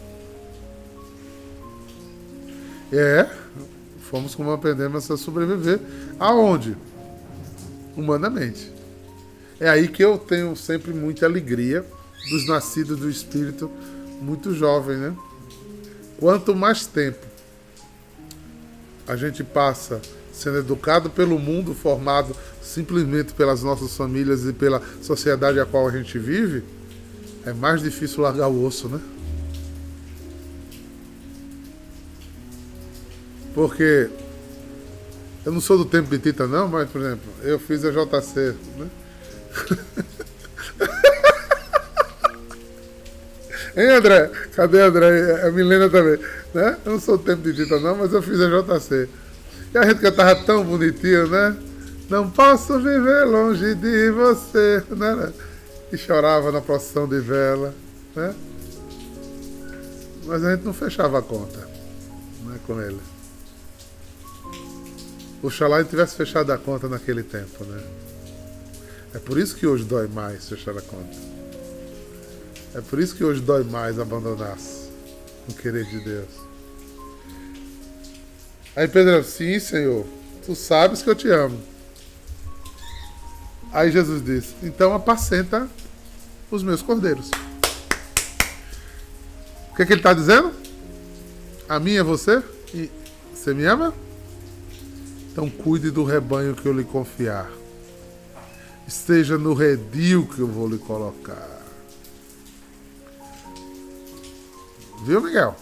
É, 2.92 3.26
fomos 4.11 4.35
como 4.35 4.50
aprendemos 4.50 5.11
a 5.11 5.16
sobreviver. 5.16 5.81
Aonde? 6.18 6.76
Humanamente. 7.96 8.70
É 9.59 9.68
aí 9.68 9.88
que 9.88 10.05
eu 10.05 10.18
tenho 10.18 10.55
sempre 10.55 10.92
muita 10.92 11.24
alegria 11.24 11.85
dos 12.31 12.46
nascidos 12.46 12.98
do 12.98 13.09
Espírito 13.09 13.70
muito 14.20 14.55
jovem, 14.55 14.96
né? 14.96 15.16
Quanto 16.18 16.55
mais 16.55 16.87
tempo 16.87 17.26
a 19.07 19.16
gente 19.16 19.42
passa 19.42 20.00
sendo 20.33 20.59
educado 20.59 21.11
pelo 21.11 21.38
mundo, 21.38 21.74
formado 21.74 22.35
simplesmente 22.62 23.33
pelas 23.35 23.62
nossas 23.62 23.96
famílias 23.96 24.44
e 24.44 24.52
pela 24.52 24.83
sociedade 25.02 25.59
a 25.61 25.66
qual 25.66 25.88
a 25.88 25.90
gente 25.90 26.18
vive, 26.18 26.62
é 27.44 27.52
mais 27.52 27.83
difícil 27.83 28.22
largar 28.22 28.48
o 28.48 28.64
osso, 28.64 28.88
né? 28.88 29.00
Porque 33.55 34.09
eu 35.45 35.53
não 35.53 35.61
sou 35.61 35.77
do 35.77 35.85
tempo 35.85 36.09
de 36.09 36.19
Tita, 36.19 36.47
não, 36.47 36.69
mas, 36.69 36.88
por 36.88 37.01
exemplo, 37.01 37.31
eu 37.43 37.59
fiz 37.59 37.85
a 37.85 37.91
JC, 37.91 38.55
né? 38.79 38.88
hein, 43.77 43.88
André? 43.91 44.31
Cadê 44.55 44.81
André? 44.81 45.47
A 45.47 45.51
Milena 45.51 45.91
também, 45.91 46.19
né? 46.55 46.77
Eu 46.85 46.93
não 46.93 47.01
sou 47.01 47.19
do 47.19 47.25
tempo 47.25 47.43
de 47.43 47.55
Tita, 47.55 47.81
não, 47.81 47.97
mas 47.97 48.12
eu 48.12 48.23
fiz 48.23 48.41
a 48.41 48.49
JC. 48.49 49.09
E 49.75 49.79
a 49.79 49.85
gente 49.87 50.01
cantava 50.01 50.37
tão 50.45 50.65
bonitinho, 50.65 51.27
né? 51.29 51.57
Não 52.09 52.31
posso 52.31 52.79
viver 52.79 53.25
longe 53.25 53.75
de 53.75 54.11
você, 54.11 54.83
né? 54.91 55.33
E 55.93 55.97
chorava 55.97 56.53
na 56.53 56.61
procissão 56.61 57.09
de 57.09 57.19
vela, 57.21 57.75
né? 58.15 58.35
Mas 60.25 60.45
a 60.45 60.53
gente 60.53 60.65
não 60.65 60.73
fechava 60.73 61.19
a 61.19 61.23
conta 61.23 61.59
né, 62.45 62.59
com 62.67 62.81
ele. 62.81 63.01
Oxalá 65.42 65.81
ele 65.81 65.88
tivesse 65.88 66.14
fechado 66.14 66.52
a 66.52 66.59
conta 66.59 66.88
naquele 66.88 67.22
tempo, 67.22 67.64
né? 67.64 67.83
É 69.14 69.18
por 69.18 69.38
isso 69.38 69.57
que 69.57 69.66
hoje 69.66 69.85
dói 69.85 70.07
mais 70.07 70.48
fechar 70.48 70.76
a 70.76 70.81
conta. 70.81 71.16
É 72.74 72.81
por 72.81 72.98
isso 72.98 73.14
que 73.14 73.24
hoje 73.24 73.40
dói 73.40 73.64
mais 73.64 73.98
abandonar-se 73.98 74.88
no 75.48 75.55
querer 75.55 75.85
de 75.85 76.00
Deus. 76.00 76.31
Aí 78.74 78.88
Pedro, 78.88 79.22
sim, 79.24 79.59
Senhor, 79.59 80.07
tu 80.46 80.55
sabes 80.55 81.02
que 81.02 81.11
eu 81.11 81.14
te 81.14 81.28
amo. 81.28 81.61
Aí 83.72 83.90
Jesus 83.90 84.24
disse: 84.24 84.55
Então 84.62 84.94
apacenta 84.94 85.68
os 86.50 86.62
meus 86.62 86.81
cordeiros. 86.81 87.31
O 89.70 89.74
que, 89.74 89.83
é 89.83 89.87
que 89.87 89.92
ele 89.92 90.00
está 90.00 90.14
dizendo? 90.14 90.52
A 91.68 91.81
mim 91.81 91.94
é 91.94 92.02
você? 92.02 92.42
E 92.74 92.90
você 93.35 93.52
me 93.52 93.64
ama? 93.64 93.92
Então 95.33 95.51
cuide 95.51 95.90
do 95.90 96.05
rebanho 96.05 96.55
que 96.55 96.66
eu 96.66 96.73
lhe 96.73 96.85
confiar. 96.85 97.51
Esteja 98.87 99.37
no 99.37 99.55
redil 99.55 100.27
que 100.27 100.40
eu 100.40 100.47
vou 100.47 100.68
lhe 100.68 100.79
colocar. 100.79 101.61
Viu, 105.05 105.21
Miguel? 105.21 105.57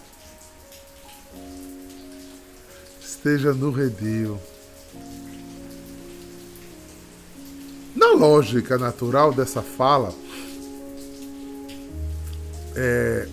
esteja 3.21 3.53
no 3.53 3.71
redil. 3.71 4.41
Na 7.95 8.13
lógica 8.15 8.79
natural 8.79 9.31
dessa 9.31 9.61
fala, 9.61 10.15
é, 12.75 13.29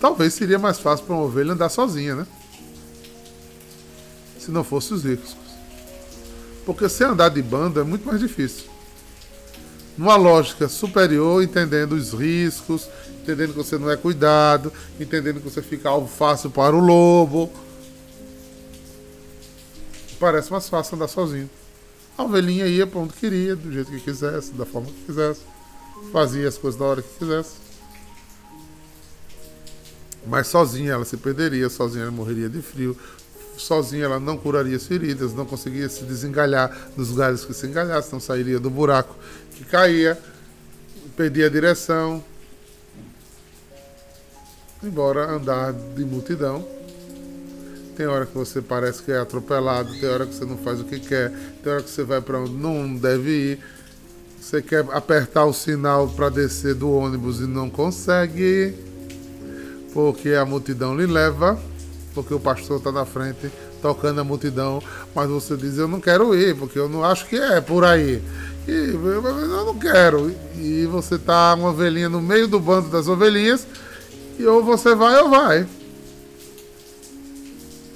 talvez 0.00 0.32
seria 0.32 0.58
mais 0.58 0.78
fácil 0.78 1.04
para 1.04 1.14
uma 1.14 1.24
ovelha 1.24 1.52
andar 1.52 1.68
sozinha, 1.68 2.14
né? 2.14 2.26
Se 4.48 4.52
não 4.52 4.64
fosse 4.64 4.94
os 4.94 5.04
ricos. 5.04 5.36
Porque 6.64 6.88
se 6.88 7.04
andar 7.04 7.28
de 7.28 7.42
banda 7.42 7.82
é 7.82 7.84
muito 7.84 8.06
mais 8.06 8.18
difícil. 8.18 8.64
Numa 9.94 10.16
lógica 10.16 10.70
superior, 10.70 11.42
entendendo 11.42 11.92
os 11.92 12.14
riscos, 12.14 12.88
entendendo 13.20 13.50
que 13.50 13.58
você 13.58 13.76
não 13.76 13.90
é 13.90 13.96
cuidado, 13.98 14.72
entendendo 14.98 15.38
que 15.38 15.50
você 15.50 15.60
fica 15.60 15.90
alvo 15.90 16.08
fácil 16.08 16.48
para 16.48 16.74
o 16.74 16.80
lobo. 16.80 17.52
Parece 20.18 20.50
mais 20.50 20.66
fácil 20.66 20.94
andar 20.94 21.08
sozinho. 21.08 21.50
A 22.16 22.24
ovelhinha 22.24 22.66
ia 22.66 22.86
para 22.86 23.00
onde 23.00 23.12
queria, 23.12 23.54
do 23.54 23.70
jeito 23.70 23.90
que 23.90 24.00
quisesse, 24.00 24.52
da 24.52 24.64
forma 24.64 24.86
que 24.86 25.04
quisesse. 25.04 25.42
Fazia 26.10 26.48
as 26.48 26.56
coisas 26.56 26.80
na 26.80 26.86
hora 26.86 27.02
que 27.02 27.18
quisesse. 27.18 27.52
Mas 30.26 30.46
sozinha 30.46 30.92
ela 30.92 31.04
se 31.04 31.18
perderia, 31.18 31.68
sozinha 31.68 32.04
ela 32.04 32.10
morreria 32.10 32.48
de 32.48 32.62
frio, 32.62 32.96
sozinha 33.58 34.04
ela 34.04 34.20
não 34.20 34.36
curaria 34.36 34.76
as 34.76 34.86
feridas, 34.86 35.34
não 35.34 35.44
conseguia 35.44 35.88
se 35.88 36.04
desengalhar 36.04 36.74
nos 36.96 37.10
lugares 37.10 37.44
que 37.44 37.52
se 37.52 37.66
engalhasse, 37.66 38.12
não 38.12 38.20
sairia 38.20 38.58
do 38.58 38.70
buraco 38.70 39.14
que 39.52 39.64
caía, 39.64 40.18
perdia 41.16 41.46
a 41.46 41.50
direção, 41.50 42.22
embora 44.82 45.30
andar 45.30 45.72
de 45.72 46.04
multidão. 46.04 46.64
Tem 47.96 48.06
hora 48.06 48.26
que 48.26 48.34
você 48.34 48.62
parece 48.62 49.02
que 49.02 49.10
é 49.10 49.18
atropelado, 49.18 49.92
tem 49.98 50.08
hora 50.08 50.24
que 50.24 50.34
você 50.34 50.44
não 50.44 50.56
faz 50.58 50.80
o 50.80 50.84
que 50.84 51.00
quer, 51.00 51.32
tem 51.62 51.72
hora 51.72 51.82
que 51.82 51.90
você 51.90 52.04
vai 52.04 52.20
para 52.20 52.38
onde 52.38 52.52
não 52.52 52.94
deve 52.94 53.30
ir. 53.30 53.58
Você 54.40 54.62
quer 54.62 54.86
apertar 54.92 55.44
o 55.44 55.52
sinal 55.52 56.08
para 56.08 56.28
descer 56.28 56.74
do 56.74 56.92
ônibus 56.92 57.40
e 57.40 57.46
não 57.46 57.68
consegue, 57.68 58.72
porque 59.92 60.30
a 60.30 60.44
multidão 60.44 60.96
lhe 60.96 61.06
leva, 61.06 61.60
porque 62.18 62.34
o 62.34 62.40
pastor 62.40 62.78
está 62.78 62.90
na 62.90 63.04
frente 63.04 63.48
tocando 63.80 64.20
a 64.20 64.24
multidão, 64.24 64.82
mas 65.14 65.28
você 65.28 65.56
diz: 65.56 65.78
Eu 65.78 65.86
não 65.86 66.00
quero 66.00 66.34
ir, 66.34 66.56
porque 66.56 66.76
eu 66.76 66.88
não 66.88 67.04
acho 67.04 67.24
que 67.26 67.36
é 67.36 67.60
por 67.60 67.84
aí. 67.84 68.20
E 68.66 68.72
eu 68.72 69.64
não 69.64 69.78
quero. 69.78 70.34
E 70.56 70.84
você 70.86 71.14
está 71.14 71.54
uma 71.54 71.70
ovelhinha 71.70 72.08
no 72.08 72.20
meio 72.20 72.48
do 72.48 72.58
bando 72.58 72.88
das 72.88 73.06
ovelhinhas 73.06 73.64
e 74.36 74.44
ou 74.44 74.64
você 74.64 74.96
vai 74.96 75.16
ou 75.22 75.30
vai. 75.30 75.64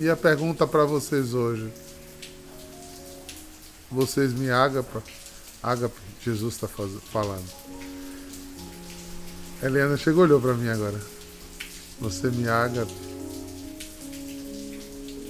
E 0.00 0.08
a 0.08 0.16
pergunta 0.16 0.68
para 0.68 0.84
vocês 0.84 1.34
hoje. 1.34 1.66
Vocês 3.90 4.32
me 4.32 4.52
ágapa? 4.52 5.02
Ágapa, 5.60 5.96
Jesus 6.24 6.54
está 6.54 6.68
falando. 6.68 7.44
Eliana 9.60 9.96
chegou 9.96 10.22
olhou 10.22 10.40
para 10.40 10.54
mim 10.54 10.68
agora. 10.68 10.98
Você 12.00 12.28
me 12.28 12.48
ágapa. 12.48 13.11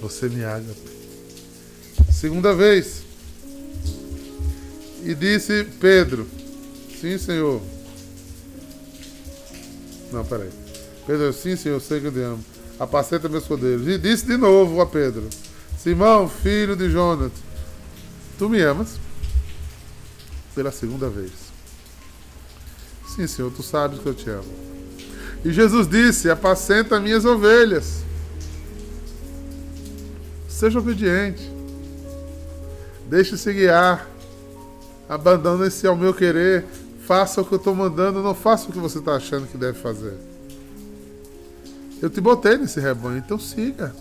Você 0.03 0.27
me 0.27 0.43
ágapa. 0.43 0.91
Segunda 2.11 2.53
vez. 2.53 3.03
E 5.01 5.15
disse 5.15 5.63
Pedro: 5.79 6.27
Sim, 6.99 7.17
Senhor. 7.17 7.61
Não, 10.11 10.25
peraí. 10.25 10.49
Pedro, 11.07 11.33
sim, 11.33 11.55
senhor, 11.55 11.81
sei 11.81 11.99
que 11.99 12.07
eu 12.07 12.11
te 12.11 12.19
amo. 12.19 12.43
Apacenta 12.79 13.27
meus 13.27 13.45
cordeiros. 13.45 13.87
E 13.87 13.97
disse 13.97 14.25
de 14.25 14.37
novo 14.37 14.81
a 14.81 14.85
Pedro: 14.85 15.27
Simão, 15.81 16.29
filho 16.29 16.75
de 16.75 16.89
Jonas, 16.89 17.31
tu 18.37 18.49
me 18.49 18.61
amas? 18.61 18.99
Pela 20.53 20.71
segunda 20.71 21.09
vez. 21.09 21.31
Sim, 23.15 23.25
senhor, 23.25 23.51
tu 23.51 23.63
sabes 23.63 23.99
que 23.99 24.05
eu 24.05 24.13
te 24.13 24.29
amo. 24.29 24.53
E 25.45 25.51
Jesus 25.51 25.87
disse: 25.87 26.29
Apacenta 26.29 26.99
minhas 26.99 27.23
ovelhas. 27.23 28.02
Seja 30.63 30.79
obediente. 30.79 31.51
Deixe-se 33.09 33.51
guiar. 33.51 34.07
Abandone-se 35.09 35.85
ao 35.85 35.93
meu 35.93 36.13
querer. 36.13 36.63
Faça 37.05 37.41
o 37.41 37.45
que 37.45 37.51
eu 37.51 37.57
estou 37.57 37.75
mandando, 37.75 38.23
não 38.23 38.33
faça 38.33 38.69
o 38.69 38.71
que 38.71 38.79
você 38.79 38.99
está 38.99 39.17
achando 39.17 39.45
que 39.45 39.57
deve 39.57 39.77
fazer. 39.77 40.13
Eu 42.01 42.09
te 42.09 42.21
botei 42.21 42.55
nesse 42.55 42.79
rebanho, 42.79 43.17
então 43.17 43.37
siga. 43.37 43.93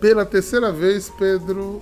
Pela 0.00 0.26
terceira 0.26 0.72
vez, 0.72 1.08
Pedro 1.16 1.80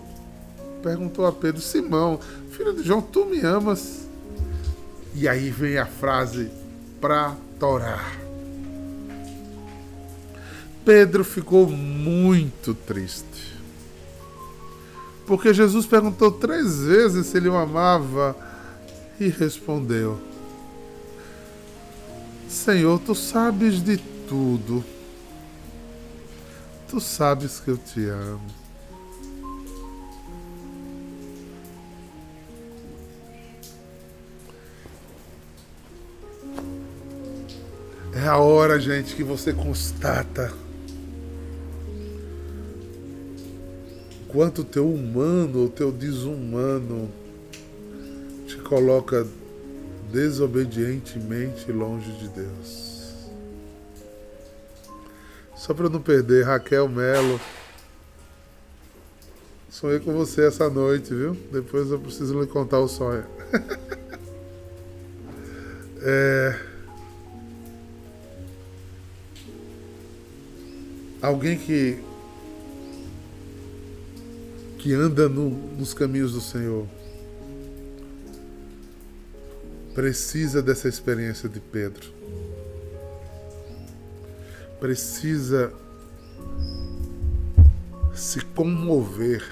perguntou 0.82 1.24
a 1.24 1.32
Pedro: 1.32 1.62
Simão, 1.62 2.20
filho 2.50 2.74
de 2.74 2.82
João, 2.82 3.00
tu 3.00 3.24
me 3.24 3.40
amas? 3.40 4.06
E 5.14 5.26
aí 5.26 5.48
vem 5.48 5.78
a 5.78 5.86
frase 5.86 6.50
para 7.00 7.34
torar. 7.58 8.25
Pedro 10.86 11.24
ficou 11.24 11.68
muito 11.68 12.72
triste. 12.72 13.56
Porque 15.26 15.52
Jesus 15.52 15.84
perguntou 15.84 16.30
três 16.30 16.84
vezes 16.84 17.26
se 17.26 17.36
ele 17.36 17.48
o 17.48 17.56
amava 17.56 18.36
e 19.18 19.26
respondeu: 19.26 20.16
Senhor, 22.48 23.00
tu 23.00 23.16
sabes 23.16 23.82
de 23.82 23.96
tudo. 24.28 24.84
Tu 26.88 27.00
sabes 27.00 27.58
que 27.58 27.72
eu 27.72 27.76
te 27.76 28.06
amo. 28.06 28.46
É 38.14 38.28
a 38.28 38.38
hora, 38.38 38.78
gente, 38.78 39.16
que 39.16 39.24
você 39.24 39.52
constata 39.52 40.54
quanto 44.36 44.60
o 44.60 44.64
teu 44.64 44.92
humano 44.92 45.62
ou 45.62 45.68
teu 45.70 45.90
desumano 45.90 47.10
te 48.46 48.58
coloca 48.58 49.26
desobedientemente 50.12 51.72
longe 51.72 52.12
de 52.12 52.28
Deus. 52.28 53.14
Só 55.56 55.72
para 55.72 55.88
não 55.88 56.02
perder, 56.02 56.44
Raquel 56.44 56.86
Melo. 56.86 57.40
Sonhei 59.70 60.00
com 60.00 60.12
você 60.12 60.46
essa 60.46 60.68
noite, 60.68 61.14
viu? 61.14 61.34
Depois 61.50 61.90
eu 61.90 61.98
preciso 61.98 62.38
lhe 62.38 62.46
contar 62.46 62.80
o 62.80 62.88
sonho. 62.88 63.24
é... 66.02 66.60
Alguém 71.22 71.56
que 71.56 72.04
que 74.86 74.94
anda 74.94 75.28
no, 75.28 75.50
nos 75.50 75.92
caminhos 75.92 76.32
do 76.32 76.40
Senhor 76.40 76.86
precisa 79.92 80.62
dessa 80.62 80.86
experiência 80.86 81.48
de 81.48 81.58
Pedro. 81.58 82.06
Precisa 84.78 85.72
se 88.14 88.40
comover. 88.54 89.42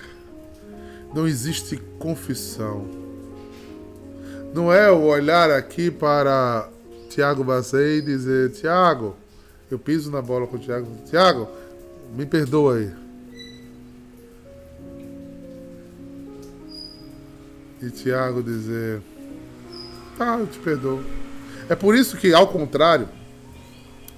Não 1.12 1.26
existe 1.26 1.78
confissão. 1.98 2.88
Não 4.54 4.72
é 4.72 4.88
o 4.88 5.02
olhar 5.02 5.50
aqui 5.50 5.90
para 5.90 6.70
Tiago 7.10 7.42
Bacei 7.42 7.98
e 7.98 8.02
dizer: 8.02 8.52
Tiago, 8.52 9.16
eu 9.68 9.80
piso 9.80 10.12
na 10.12 10.22
bola 10.22 10.46
com 10.46 10.54
o 10.54 10.60
Tiago. 10.60 10.86
Tiago, 11.10 11.48
me 12.14 12.24
perdoa 12.24 12.76
aí. 12.76 13.03
E 17.84 17.90
Tiago 17.90 18.42
dizer: 18.42 19.02
Tá, 20.16 20.38
eu 20.38 20.46
te 20.46 20.58
perdoo. 20.58 21.02
É 21.68 21.74
por 21.74 21.94
isso 21.94 22.16
que, 22.16 22.32
ao 22.32 22.48
contrário, 22.48 23.08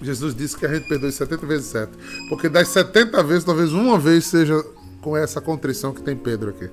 Jesus 0.01 0.35
disse 0.35 0.57
que 0.57 0.67
a 0.67 0.73
gente 0.73 0.89
perdoe 0.89 1.11
70 1.11 1.47
vezes 1.47 1.67
7. 1.67 1.93
Porque 2.29 2.49
das 2.49 2.69
70 2.69 3.23
vezes, 3.23 3.45
talvez 3.45 3.73
uma 3.73 3.99
vez 3.99 4.25
seja 4.27 4.63
com 5.01 5.17
essa 5.17 5.41
contrição 5.41 5.93
que 5.93 6.03
tem 6.03 6.17
Pedro 6.17 6.51
aqui. 6.51 6.69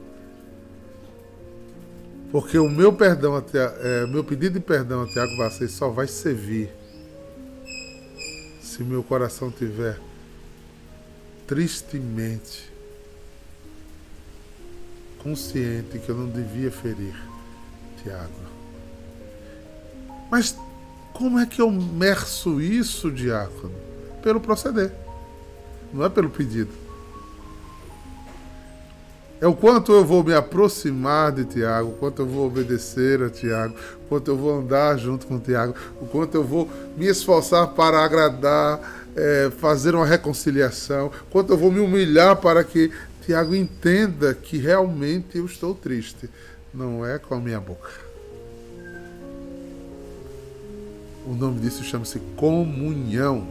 Porque 2.31 2.57
o 2.57 2.67
meu 2.67 2.91
perdão 2.91 3.41
é, 3.53 4.07
meu 4.07 4.23
pedido 4.23 4.59
de 4.59 4.59
perdão 4.59 5.03
a 5.03 5.07
Tiago 5.07 5.37
Vacês 5.37 5.71
só 5.71 5.89
vai 5.89 6.07
servir 6.07 6.69
se 8.59 8.83
meu 8.83 9.03
coração 9.03 9.51
tiver 9.51 9.99
tristemente 11.45 12.72
consciente 15.23 15.97
que 15.99 16.09
eu 16.09 16.15
não 16.15 16.27
devia 16.27 16.69
ferir 16.69 17.15
Tiago. 18.03 18.43
Mas 20.29 20.57
como 21.13 21.39
é 21.39 21.45
que 21.45 21.61
eu 21.61 21.71
merço 21.71 22.59
isso, 22.59 23.09
diácono? 23.09 23.73
Pelo 24.21 24.39
proceder, 24.39 24.91
não 25.93 26.03
é 26.03 26.09
pelo 26.09 26.29
pedido. 26.29 26.83
É 29.39 29.47
o 29.47 29.53
quanto 29.53 29.91
eu 29.91 30.05
vou 30.05 30.23
me 30.23 30.33
aproximar 30.33 31.31
de 31.33 31.43
Tiago, 31.43 31.89
o 31.89 31.93
quanto 31.95 32.21
eu 32.21 32.25
vou 32.25 32.47
obedecer 32.47 33.21
a 33.21 33.29
Tiago, 33.29 33.75
o 34.05 34.07
quanto 34.07 34.31
eu 34.31 34.37
vou 34.37 34.57
andar 34.57 34.97
junto 34.97 35.27
com 35.27 35.37
Tiago, 35.37 35.75
o 36.01 36.05
quanto 36.05 36.35
eu 36.35 36.43
vou 36.45 36.69
me 36.95 37.07
esforçar 37.07 37.67
para 37.67 38.03
agradar, 38.03 38.79
é, 39.15 39.51
fazer 39.57 39.95
uma 39.95 40.05
reconciliação, 40.05 41.07
o 41.07 41.31
quanto 41.31 41.51
eu 41.51 41.57
vou 41.57 41.69
me 41.69 41.81
humilhar 41.81 42.37
para 42.37 42.63
que 42.63 42.89
Tiago 43.25 43.55
entenda 43.55 44.33
que 44.33 44.57
realmente 44.57 45.37
eu 45.37 45.45
estou 45.45 45.73
triste. 45.73 46.29
Não 46.73 47.05
é 47.05 47.17
com 47.17 47.35
a 47.35 47.39
minha 47.39 47.59
boca. 47.59 47.89
O 51.25 51.33
nome 51.33 51.61
disso 51.61 51.83
chama-se 51.83 52.19
comunhão. 52.35 53.47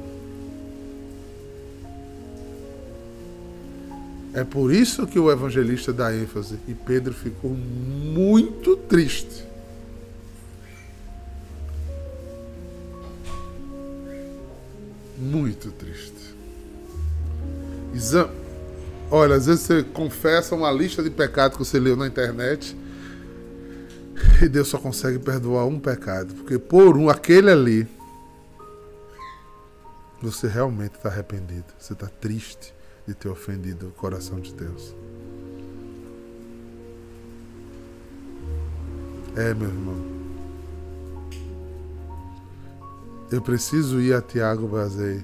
É 4.35 4.45
por 4.45 4.73
isso 4.73 5.07
que 5.07 5.19
o 5.19 5.31
evangelista 5.31 5.93
dá 5.93 6.15
ênfase 6.15 6.59
e 6.67 6.75
Pedro 6.75 7.15
ficou 7.15 7.51
muito 7.51 8.77
triste. 8.77 9.45
Muito 15.19 15.71
triste. 15.71 16.35
Exame. 17.95 18.42
Olha, 19.15 19.37
às 19.37 19.45
vezes 19.45 19.61
você 19.61 19.83
confessa 19.83 20.55
uma 20.55 20.73
lista 20.73 21.03
de 21.03 21.11
pecados 21.11 21.59
que 21.59 21.63
você 21.63 21.79
leu 21.79 21.95
na 21.95 22.07
internet 22.07 22.75
e 24.43 24.49
Deus 24.49 24.69
só 24.69 24.79
consegue 24.79 25.19
perdoar 25.19 25.67
um 25.67 25.79
pecado, 25.79 26.35
porque 26.35 26.59
por 26.59 26.97
um, 26.97 27.11
aquele 27.11 27.51
ali, 27.51 27.87
você 30.23 30.49
realmente 30.49 30.95
está 30.95 31.11
arrependido. 31.11 31.67
Você 31.79 31.93
está 31.93 32.07
triste 32.07 32.75
de 33.07 33.13
ter 33.13 33.29
ofendido 33.29 33.89
o 33.89 33.91
coração 33.91 34.41
de 34.41 34.55
Deus. 34.55 34.95
É, 39.37 39.53
meu 39.53 39.69
irmão. 39.69 40.07
Eu 43.31 43.43
preciso 43.43 44.01
ir 44.01 44.15
a 44.15 44.23
Tiago 44.23 44.67
Bazei 44.67 45.23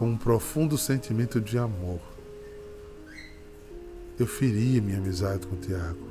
com 0.00 0.08
um 0.08 0.16
profundo 0.16 0.78
sentimento 0.78 1.38
de 1.38 1.58
amor. 1.58 2.00
Eu 4.18 4.26
feri 4.26 4.80
minha 4.80 4.96
amizade 4.96 5.46
com 5.46 5.56
Tiago. 5.56 6.08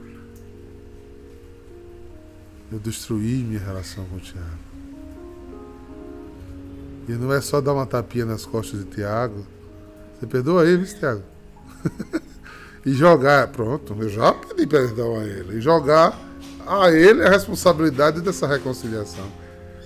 Eu 2.71 2.77
destruí 2.77 3.43
minha 3.43 3.59
relação 3.59 4.05
com 4.05 4.19
Tiago. 4.19 4.59
E 7.07 7.13
não 7.13 7.33
é 7.33 7.41
só 7.41 7.59
dar 7.59 7.73
uma 7.73 7.87
tapinha 7.87 8.25
nas 8.25 8.45
costas 8.45 8.81
de 8.81 8.91
Tiago. 8.91 9.43
Você 10.19 10.27
perdoa 10.27 10.67
ele, 10.67 10.85
Tiago? 10.85 11.23
e 12.85 12.93
jogar, 12.93 13.47
pronto, 13.47 13.95
eu 13.99 14.07
já 14.07 14.31
pedi 14.33 14.67
perdão 14.67 15.19
a 15.19 15.23
ele. 15.23 15.57
E 15.57 15.61
jogar 15.61 16.15
a 16.67 16.91
ele 16.91 17.23
a 17.23 17.29
responsabilidade 17.31 18.21
dessa 18.21 18.45
reconciliação. 18.45 19.25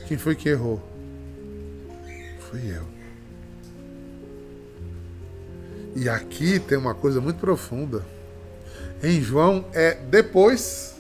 Quem 0.10 0.18
foi 0.18 0.36
que 0.36 0.50
errou? 0.50 0.84
Fui 2.52 2.60
eu. 2.70 2.94
E 5.96 6.10
aqui 6.10 6.60
tem 6.60 6.78
uma 6.78 6.94
coisa 6.94 7.22
muito 7.22 7.38
profunda. 7.38 8.04
Em 9.02 9.22
João 9.22 9.66
é 9.74 9.96
depois 9.96 10.94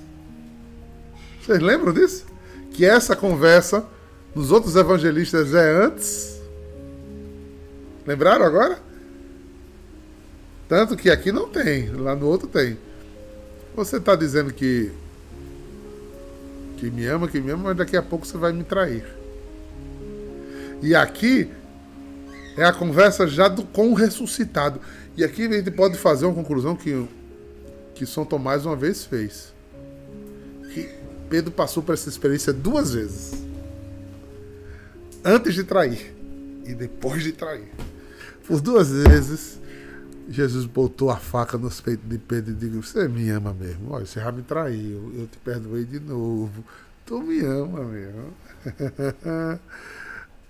vocês 1.43 1.59
lembram 1.59 1.91
disso? 1.91 2.25
Que 2.71 2.85
essa 2.85 3.17
conversa 3.17 3.85
nos 4.33 4.49
outros 4.49 4.77
evangelistas 4.77 5.53
é 5.53 5.71
antes. 5.71 6.41
Lembraram 8.07 8.45
agora? 8.45 8.79
Tanto 10.69 10.95
que 10.95 11.09
aqui 11.09 11.33
não 11.33 11.49
tem, 11.49 11.89
lá 11.89 12.15
no 12.15 12.27
outro 12.27 12.47
tem. 12.47 12.77
Você 13.75 13.97
está 13.97 14.15
dizendo 14.15 14.53
que 14.53 14.89
que 16.77 16.89
me 16.89 17.05
ama, 17.05 17.27
que 17.27 17.41
me 17.41 17.51
ama, 17.51 17.63
mas 17.65 17.77
daqui 17.77 17.97
a 17.97 18.01
pouco 18.01 18.25
você 18.25 18.37
vai 18.37 18.53
me 18.53 18.63
trair. 18.63 19.05
E 20.81 20.95
aqui 20.95 21.51
é 22.57 22.63
a 22.63 22.73
conversa 22.73 23.27
já 23.27 23.47
do, 23.47 23.63
com 23.63 23.91
o 23.91 23.93
ressuscitado. 23.93 24.79
E 25.15 25.23
aqui 25.23 25.45
a 25.45 25.51
gente 25.51 25.71
pode 25.71 25.97
fazer 25.97 26.25
uma 26.25 26.35
conclusão 26.35 26.75
que, 26.75 27.07
que 27.95 28.05
São 28.05 28.25
Tomás 28.25 28.65
uma 28.65 28.75
vez 28.75 29.05
fez. 29.05 29.53
Que 30.73 30.89
Pedro 31.29 31.51
passou 31.51 31.81
por 31.81 31.93
essa 31.93 32.09
experiência 32.09 32.53
duas 32.53 32.93
vezes. 32.93 33.43
Antes 35.23 35.53
de 35.53 35.63
trair 35.63 36.13
e 36.65 36.73
depois 36.73 37.23
de 37.23 37.31
trair. 37.31 37.71
Por 38.45 38.59
duas 38.59 38.91
vezes, 38.91 39.59
Jesus 40.29 40.65
botou 40.65 41.09
a 41.09 41.17
faca 41.17 41.57
nos 41.57 41.79
peitos 41.79 42.09
de 42.09 42.17
Pedro 42.17 42.51
e 42.51 42.55
disse: 42.55 42.75
Você 42.75 43.07
me 43.07 43.29
ama 43.29 43.53
mesmo. 43.53 43.91
Olha, 43.91 44.05
você 44.05 44.19
já 44.19 44.31
me 44.31 44.41
traiu. 44.41 45.13
Eu 45.17 45.27
te 45.27 45.37
perdoei 45.37 45.85
de 45.85 45.99
novo. 45.99 46.63
Tu 47.05 47.21
me 47.21 47.39
ama 47.41 47.83
mesmo. 47.83 48.33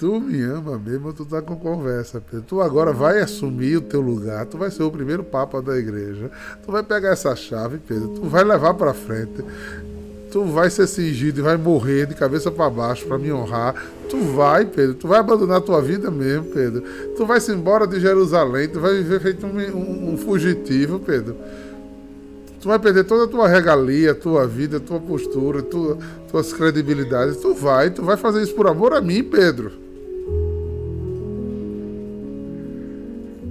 tu 0.03 0.19
me 0.19 0.43
ama 0.43 0.77
mesmo, 0.77 1.13
tu 1.13 1.23
tá 1.23 1.41
com 1.41 1.55
conversa, 1.55 2.19
Pedro. 2.19 2.45
Tu 2.45 2.59
agora 2.59 2.91
vai 2.91 3.21
assumir 3.21 3.77
o 3.77 3.81
teu 3.81 4.01
lugar, 4.01 4.45
tu 4.45 4.57
vai 4.57 4.69
ser 4.69 4.83
o 4.83 4.91
primeiro 4.91 5.23
papa 5.23 5.61
da 5.61 5.77
igreja. 5.77 6.29
Tu 6.65 6.69
vai 6.69 6.83
pegar 6.83 7.11
essa 7.11 7.33
chave, 7.37 7.77
Pedro, 7.77 8.09
tu 8.09 8.23
vai 8.23 8.43
levar 8.43 8.73
para 8.73 8.93
frente 8.93 9.41
tu 10.29 10.43
vai 10.45 10.67
ser 10.67 10.87
cingido 10.87 11.39
e 11.39 11.43
vai 11.43 11.55
morrer 11.57 12.07
de 12.07 12.15
cabeça 12.15 12.49
para 12.49 12.67
baixo 12.67 13.05
para 13.05 13.19
me 13.19 13.31
honrar. 13.31 13.75
Tu 14.09 14.17
vai, 14.17 14.65
Pedro, 14.65 14.95
tu 14.95 15.07
vai 15.07 15.19
abandonar 15.19 15.61
tua 15.61 15.79
vida 15.79 16.09
mesmo, 16.09 16.45
Pedro. 16.45 16.81
Tu 17.15 17.23
vai 17.23 17.39
se 17.39 17.51
embora 17.51 17.85
de 17.85 17.99
Jerusalém, 17.99 18.67
tu 18.67 18.79
vai 18.79 18.95
viver 18.95 19.21
feito 19.21 19.45
um, 19.45 19.51
um, 19.51 20.13
um 20.13 20.17
fugitivo, 20.17 20.99
Pedro. 20.99 21.35
Tu 22.59 22.67
vai 22.67 22.79
perder 22.79 23.03
toda 23.03 23.25
a 23.25 23.27
tua 23.27 23.47
regalia, 23.47 24.15
tua 24.15 24.47
vida, 24.47 24.79
tua 24.79 24.99
postura, 24.99 25.61
tua, 25.61 25.99
tuas 26.31 26.51
credibilidades. 26.51 27.37
Tu 27.37 27.53
vai, 27.53 27.91
tu 27.91 28.01
vai 28.01 28.17
fazer 28.17 28.41
isso 28.41 28.55
por 28.55 28.65
amor 28.65 28.95
a 28.95 29.01
mim, 29.01 29.23
Pedro. 29.23 29.82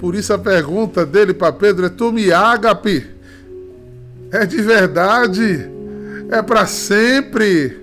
Por 0.02 0.14
isso 0.16 0.32
a 0.32 0.38
pergunta 0.38 1.06
dele 1.06 1.32
para 1.32 1.52
Pedro 1.52 1.86
é: 1.86 1.88
Tu 1.88 2.10
me 2.10 2.32
ágape? 2.32 3.08
É 4.32 4.44
de 4.44 4.60
verdade? 4.60 5.70
É 6.28 6.42
para 6.42 6.66
sempre. 6.66 7.80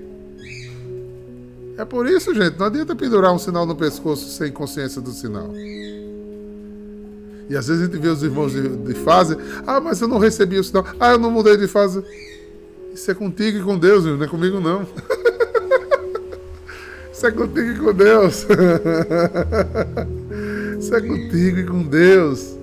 É 1.77 1.85
por 1.85 2.05
isso, 2.05 2.35
gente, 2.35 2.59
não 2.59 2.65
adianta 2.65 2.93
pendurar 2.93 3.33
um 3.33 3.39
sinal 3.39 3.65
no 3.65 3.73
pescoço 3.73 4.29
sem 4.31 4.51
consciência 4.51 4.99
do 4.99 5.11
sinal. 5.11 5.49
E 7.49 7.55
às 7.55 7.67
vezes 7.67 7.83
a 7.83 7.85
gente 7.85 7.97
vê 7.97 8.09
os 8.09 8.21
irmãos 8.21 8.51
de, 8.51 8.67
de 8.67 8.93
fase, 8.95 9.37
ah, 9.65 9.79
mas 9.79 10.01
eu 10.01 10.09
não 10.09 10.17
recebi 10.17 10.59
o 10.59 10.63
sinal, 10.63 10.85
ah, 10.99 11.13
eu 11.13 11.17
não 11.17 11.31
mudei 11.31 11.55
de 11.55 11.69
fase. 11.69 12.03
Isso 12.93 13.09
é 13.09 13.13
contigo 13.13 13.59
e 13.59 13.63
com 13.63 13.79
Deus, 13.79 14.03
não 14.03 14.21
é 14.21 14.27
comigo 14.27 14.59
não. 14.59 14.85
Isso 17.13 17.25
é 17.25 17.31
contigo 17.31 17.69
e 17.69 17.79
com 17.79 17.93
Deus. 17.93 18.45
Isso 20.89 20.95
é 20.95 21.01
contigo 21.01 21.59
e 21.59 21.63
com 21.65 21.83
Deus. 21.83 22.57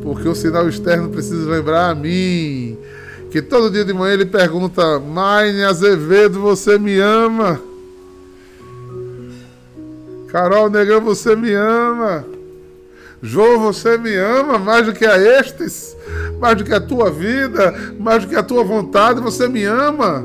Porque 0.00 0.28
o 0.28 0.34
sinal 0.34 0.68
externo 0.68 1.08
precisa 1.08 1.50
lembrar 1.50 1.90
a 1.90 1.94
mim. 1.94 2.78
Que 3.32 3.42
todo 3.42 3.68
dia 3.68 3.84
de 3.84 3.92
manhã 3.92 4.14
ele 4.14 4.26
pergunta: 4.26 5.00
Maine 5.00 5.64
Azevedo, 5.64 6.38
você 6.38 6.78
me 6.78 7.00
ama? 7.00 7.60
Carol 10.28 10.70
Negão, 10.70 11.00
você 11.00 11.34
me 11.34 11.52
ama? 11.52 12.24
Jô, 13.20 13.58
você 13.58 13.98
me 13.98 14.14
ama 14.14 14.56
mais 14.56 14.86
do 14.86 14.92
que 14.92 15.04
a 15.04 15.18
estes, 15.18 15.96
mais 16.38 16.56
do 16.56 16.62
que 16.62 16.72
a 16.72 16.80
tua 16.80 17.10
vida, 17.10 17.74
mais 17.98 18.22
do 18.22 18.28
que 18.28 18.36
a 18.36 18.42
tua 18.44 18.62
vontade, 18.62 19.20
você 19.20 19.48
me 19.48 19.64
ama. 19.64 20.24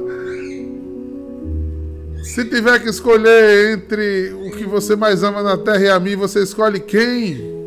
Se 2.24 2.46
tiver 2.46 2.80
que 2.82 2.90
escolher 2.90 3.74
entre 3.74 4.34
o 4.34 4.52
que 4.52 4.66
você 4.66 4.96
mais 4.96 5.24
ama 5.24 5.42
na 5.42 5.58
terra 5.58 5.80
e 5.80 5.90
a 5.90 6.00
mim, 6.00 6.16
você 6.16 6.44
escolhe 6.44 6.80
quem? 6.80 7.58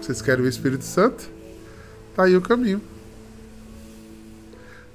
Vocês 0.00 0.22
querem 0.22 0.44
o 0.44 0.48
Espírito 0.48 0.84
Santo? 0.84 1.28
Tá 2.14 2.24
aí 2.24 2.36
o 2.36 2.40
caminho. 2.40 2.80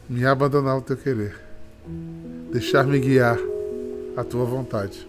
Me 0.07 0.25
abandonar 0.25 0.77
o 0.77 0.81
teu 0.81 0.95
querer. 0.95 1.35
Deixar-me 2.51 2.99
guiar 2.99 3.37
a 4.15 4.23
tua 4.23 4.45
vontade. 4.45 5.07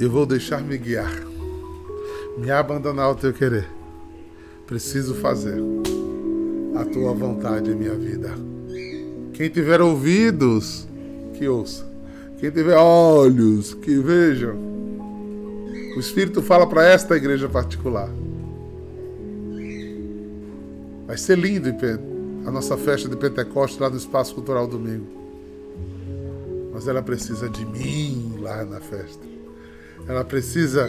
Eu 0.00 0.10
vou 0.10 0.26
deixar-me 0.26 0.76
guiar. 0.76 1.12
Me 2.38 2.50
abandonar 2.50 3.10
o 3.10 3.14
teu 3.14 3.32
querer. 3.32 3.68
Preciso 4.66 5.14
fazer 5.14 5.58
a 6.78 6.84
tua 6.84 7.12
vontade 7.12 7.70
em 7.70 7.74
minha 7.74 7.94
vida. 7.94 8.30
Quem 9.32 9.48
tiver 9.48 9.80
ouvidos, 9.80 10.86
que 11.34 11.48
ouça. 11.48 11.84
Quem 12.38 12.50
tiver 12.52 12.76
olhos, 12.76 13.74
que 13.74 13.98
vejam. 13.98 14.56
O 15.96 16.00
Espírito 16.00 16.40
fala 16.40 16.68
para 16.68 16.86
esta 16.86 17.16
igreja 17.16 17.48
particular. 17.48 18.08
Vai 21.06 21.16
ser 21.16 21.36
lindo 21.36 21.68
a 22.46 22.50
nossa 22.50 22.76
festa 22.76 23.08
de 23.08 23.16
Pentecostes 23.16 23.80
lá 23.80 23.90
no 23.90 23.96
Espaço 23.96 24.34
Cultural 24.34 24.68
Domingo. 24.68 25.06
Mas 26.72 26.86
ela 26.86 27.02
precisa 27.02 27.48
de 27.48 27.64
mim 27.66 28.36
lá 28.40 28.64
na 28.64 28.78
festa. 28.78 29.26
Ela 30.06 30.24
precisa 30.24 30.88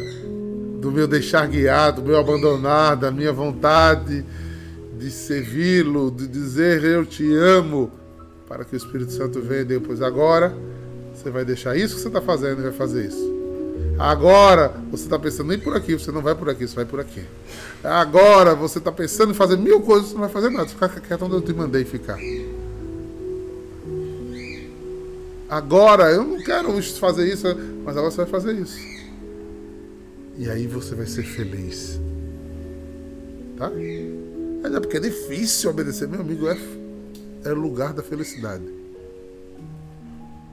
do 0.79 0.91
meu 0.91 1.07
deixar 1.07 1.47
guiar, 1.47 1.93
do 1.93 2.03
meu 2.03 2.17
abandonar, 2.17 2.95
da 2.95 3.09
minha 3.09 3.33
vontade 3.33 4.23
de 4.99 5.09
servi-lo, 5.09 6.11
de 6.11 6.27
dizer 6.27 6.83
eu 6.83 7.05
te 7.05 7.33
amo, 7.33 7.89
para 8.47 8.65
que 8.65 8.75
o 8.75 8.77
Espírito 8.77 9.13
Santo 9.13 9.41
venha 9.41 9.63
depois. 9.63 10.01
Agora, 10.01 10.53
você 11.15 11.29
vai 11.29 11.45
deixar 11.45 11.77
isso 11.77 11.95
que 11.95 12.01
você 12.01 12.09
está 12.09 12.21
fazendo 12.21 12.59
e 12.59 12.63
vai 12.63 12.73
fazer 12.73 13.05
isso. 13.05 13.39
Agora 13.97 14.73
você 14.91 15.05
está 15.05 15.17
pensando 15.17 15.47
nem 15.49 15.59
por 15.59 15.75
aqui, 15.75 15.93
você 15.93 16.11
não 16.11 16.21
vai 16.21 16.35
por 16.35 16.49
aqui, 16.49 16.67
você 16.67 16.75
vai 16.75 16.85
por 16.85 16.99
aqui. 16.99 17.23
Agora 17.83 18.55
você 18.55 18.77
está 18.77 18.91
pensando 18.91 19.31
em 19.31 19.33
fazer 19.33 19.57
mil 19.57 19.81
coisas, 19.81 20.09
você 20.09 20.13
não 20.13 20.21
vai 20.21 20.29
fazer 20.29 20.49
nada. 20.49 20.67
Você 20.67 20.73
fica 20.73 21.01
quieto 21.01 21.25
onde 21.25 21.35
eu 21.35 21.41
te 21.41 21.53
mandei 21.53 21.85
ficar. 21.85 22.17
Agora 25.49 26.11
eu 26.11 26.23
não 26.23 26.41
quero 26.43 26.81
fazer 26.99 27.31
isso, 27.31 27.47
mas 27.83 27.95
agora 27.95 28.11
você 28.11 28.17
vai 28.17 28.27
fazer 28.27 28.53
isso. 28.53 28.79
E 30.37 30.49
aí 30.49 30.67
você 30.67 30.93
vai 30.93 31.05
ser 31.05 31.23
feliz. 31.23 31.99
Tá? 33.57 33.69
É 34.64 34.80
porque 34.80 34.97
é 34.97 34.99
difícil 34.99 35.70
obedecer, 35.70 36.07
meu 36.07 36.22
amigo, 36.22 36.47
é, 36.47 36.57
é 37.45 37.51
o 37.51 37.55
lugar 37.55 37.93
da 37.93 38.03
felicidade. 38.03 38.64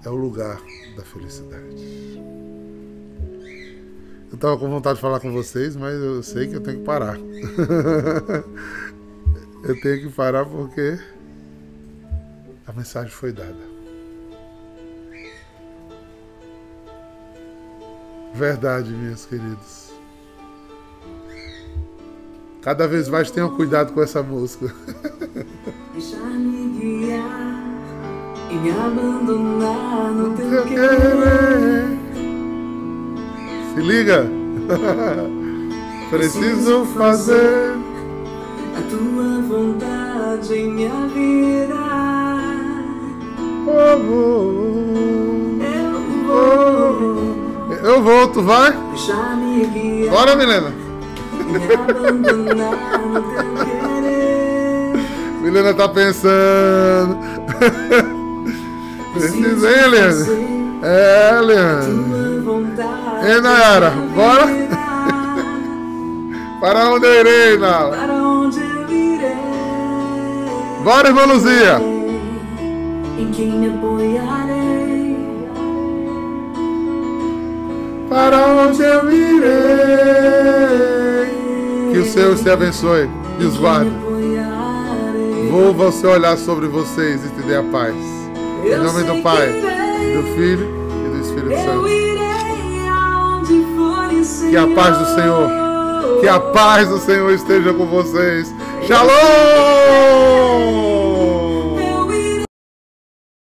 É 0.05 0.09
o 0.09 0.15
lugar 0.15 0.61
da 0.97 1.03
felicidade. 1.03 2.17
Eu 4.31 4.39
tava 4.39 4.59
com 4.59 4.69
vontade 4.69 4.97
de 4.97 5.01
falar 5.01 5.19
com 5.21 5.33
vocês, 5.33 5.77
mas 5.77 5.95
eu 5.95 6.23
sei 6.23 6.47
que 6.47 6.55
eu 6.55 6.61
tenho 6.61 6.79
que 6.79 6.85
parar. 6.85 7.19
eu 9.65 9.81
tenho 9.81 10.03
que 10.03 10.11
parar 10.15 10.45
porque 10.45 10.99
a 12.67 12.73
mensagem 12.73 13.11
foi 13.11 13.33
dada. 13.33 13.77
Verdade, 18.35 18.91
meus 18.91 19.25
queridos. 19.25 19.86
Cada 22.67 22.89
vez 22.89 23.09
mais 23.09 23.31
tenham 23.31 23.49
cuidado 23.51 23.93
com 23.93 24.03
essa 24.03 24.25
música. 24.25 24.75
Deixar-me 25.93 26.77
guiar 26.77 27.63
e 28.51 28.55
me 28.57 28.71
abandonar 28.73 30.11
no 30.11 30.35
teu 30.35 30.65
querer. 30.65 31.87
Se 33.73 33.81
liga! 33.81 34.27
Preciso 36.11 36.85
fazer 36.87 37.77
a 38.77 38.83
tua 38.91 39.43
vontade 39.43 40.53
em 40.53 40.69
minha 40.69 41.07
vida. 41.07 41.77
Eu 43.69 44.03
vou. 44.03 44.75
Eu 45.63 46.01
vou. 46.27 47.81
Eu 47.81 48.03
vou, 48.03 48.27
tu 48.27 48.43
vai? 48.43 48.73
Bora, 50.11 50.35
Milena. 50.35 50.86
Milena 55.41 55.73
tá 55.75 55.89
pensando. 55.89 57.17
Precisa, 59.13 59.69
hein, 59.71 59.79
Helena? 59.85 60.27
É, 60.83 61.41
Leandro. 61.41 62.07
Ei, 63.25 63.41
Nayara, 63.41 63.91
bora? 64.15 64.47
Para 66.61 66.91
onde 66.91 67.07
eu 67.07 67.21
irei, 67.21 67.57
Nala? 67.59 67.97
Para 67.97 68.15
onde 68.15 68.59
eu 68.61 68.91
irei? 68.91 69.37
Bora, 70.83 71.09
irmã 71.09 71.25
Luzia. 71.27 71.81
Em 73.19 73.31
quem 73.31 73.51
me 73.53 73.69
apoiarei? 73.69 75.17
Para 78.09 78.47
onde 78.47 78.83
eu 78.83 79.13
irei? 79.13 79.47
Que 81.97 82.03
o 82.03 82.05
Senhor 82.05 82.37
te 82.37 82.51
abençoe 82.51 83.09
e 83.41 83.45
os 83.47 83.57
guarde. 83.57 83.91
Volva 85.51 85.87
o 85.87 85.93
seu 85.93 86.11
olhar 86.11 86.37
sobre 86.37 86.67
vocês 86.67 87.25
e 87.25 87.31
te 87.31 87.41
dê 87.41 87.57
a 87.57 87.63
paz. 87.63 87.95
Em 88.63 88.77
nome 88.77 89.03
do 89.05 89.23
Pai, 89.23 89.51
do 89.51 90.23
Filho 90.35 90.69
e 91.07 91.09
do 91.09 91.19
Espírito 91.23 91.57
Santo. 91.57 91.87
Que 94.51 94.57
a 94.59 94.67
paz 94.67 94.99
do 94.99 95.07
Senhor, 95.07 95.49
que 96.21 96.29
a 96.29 96.39
paz 96.39 96.87
do 96.87 96.99
Senhor 96.99 97.33
esteja 97.33 97.73
com 97.73 97.87
vocês. 97.87 98.55
Shalom! 98.87 100.96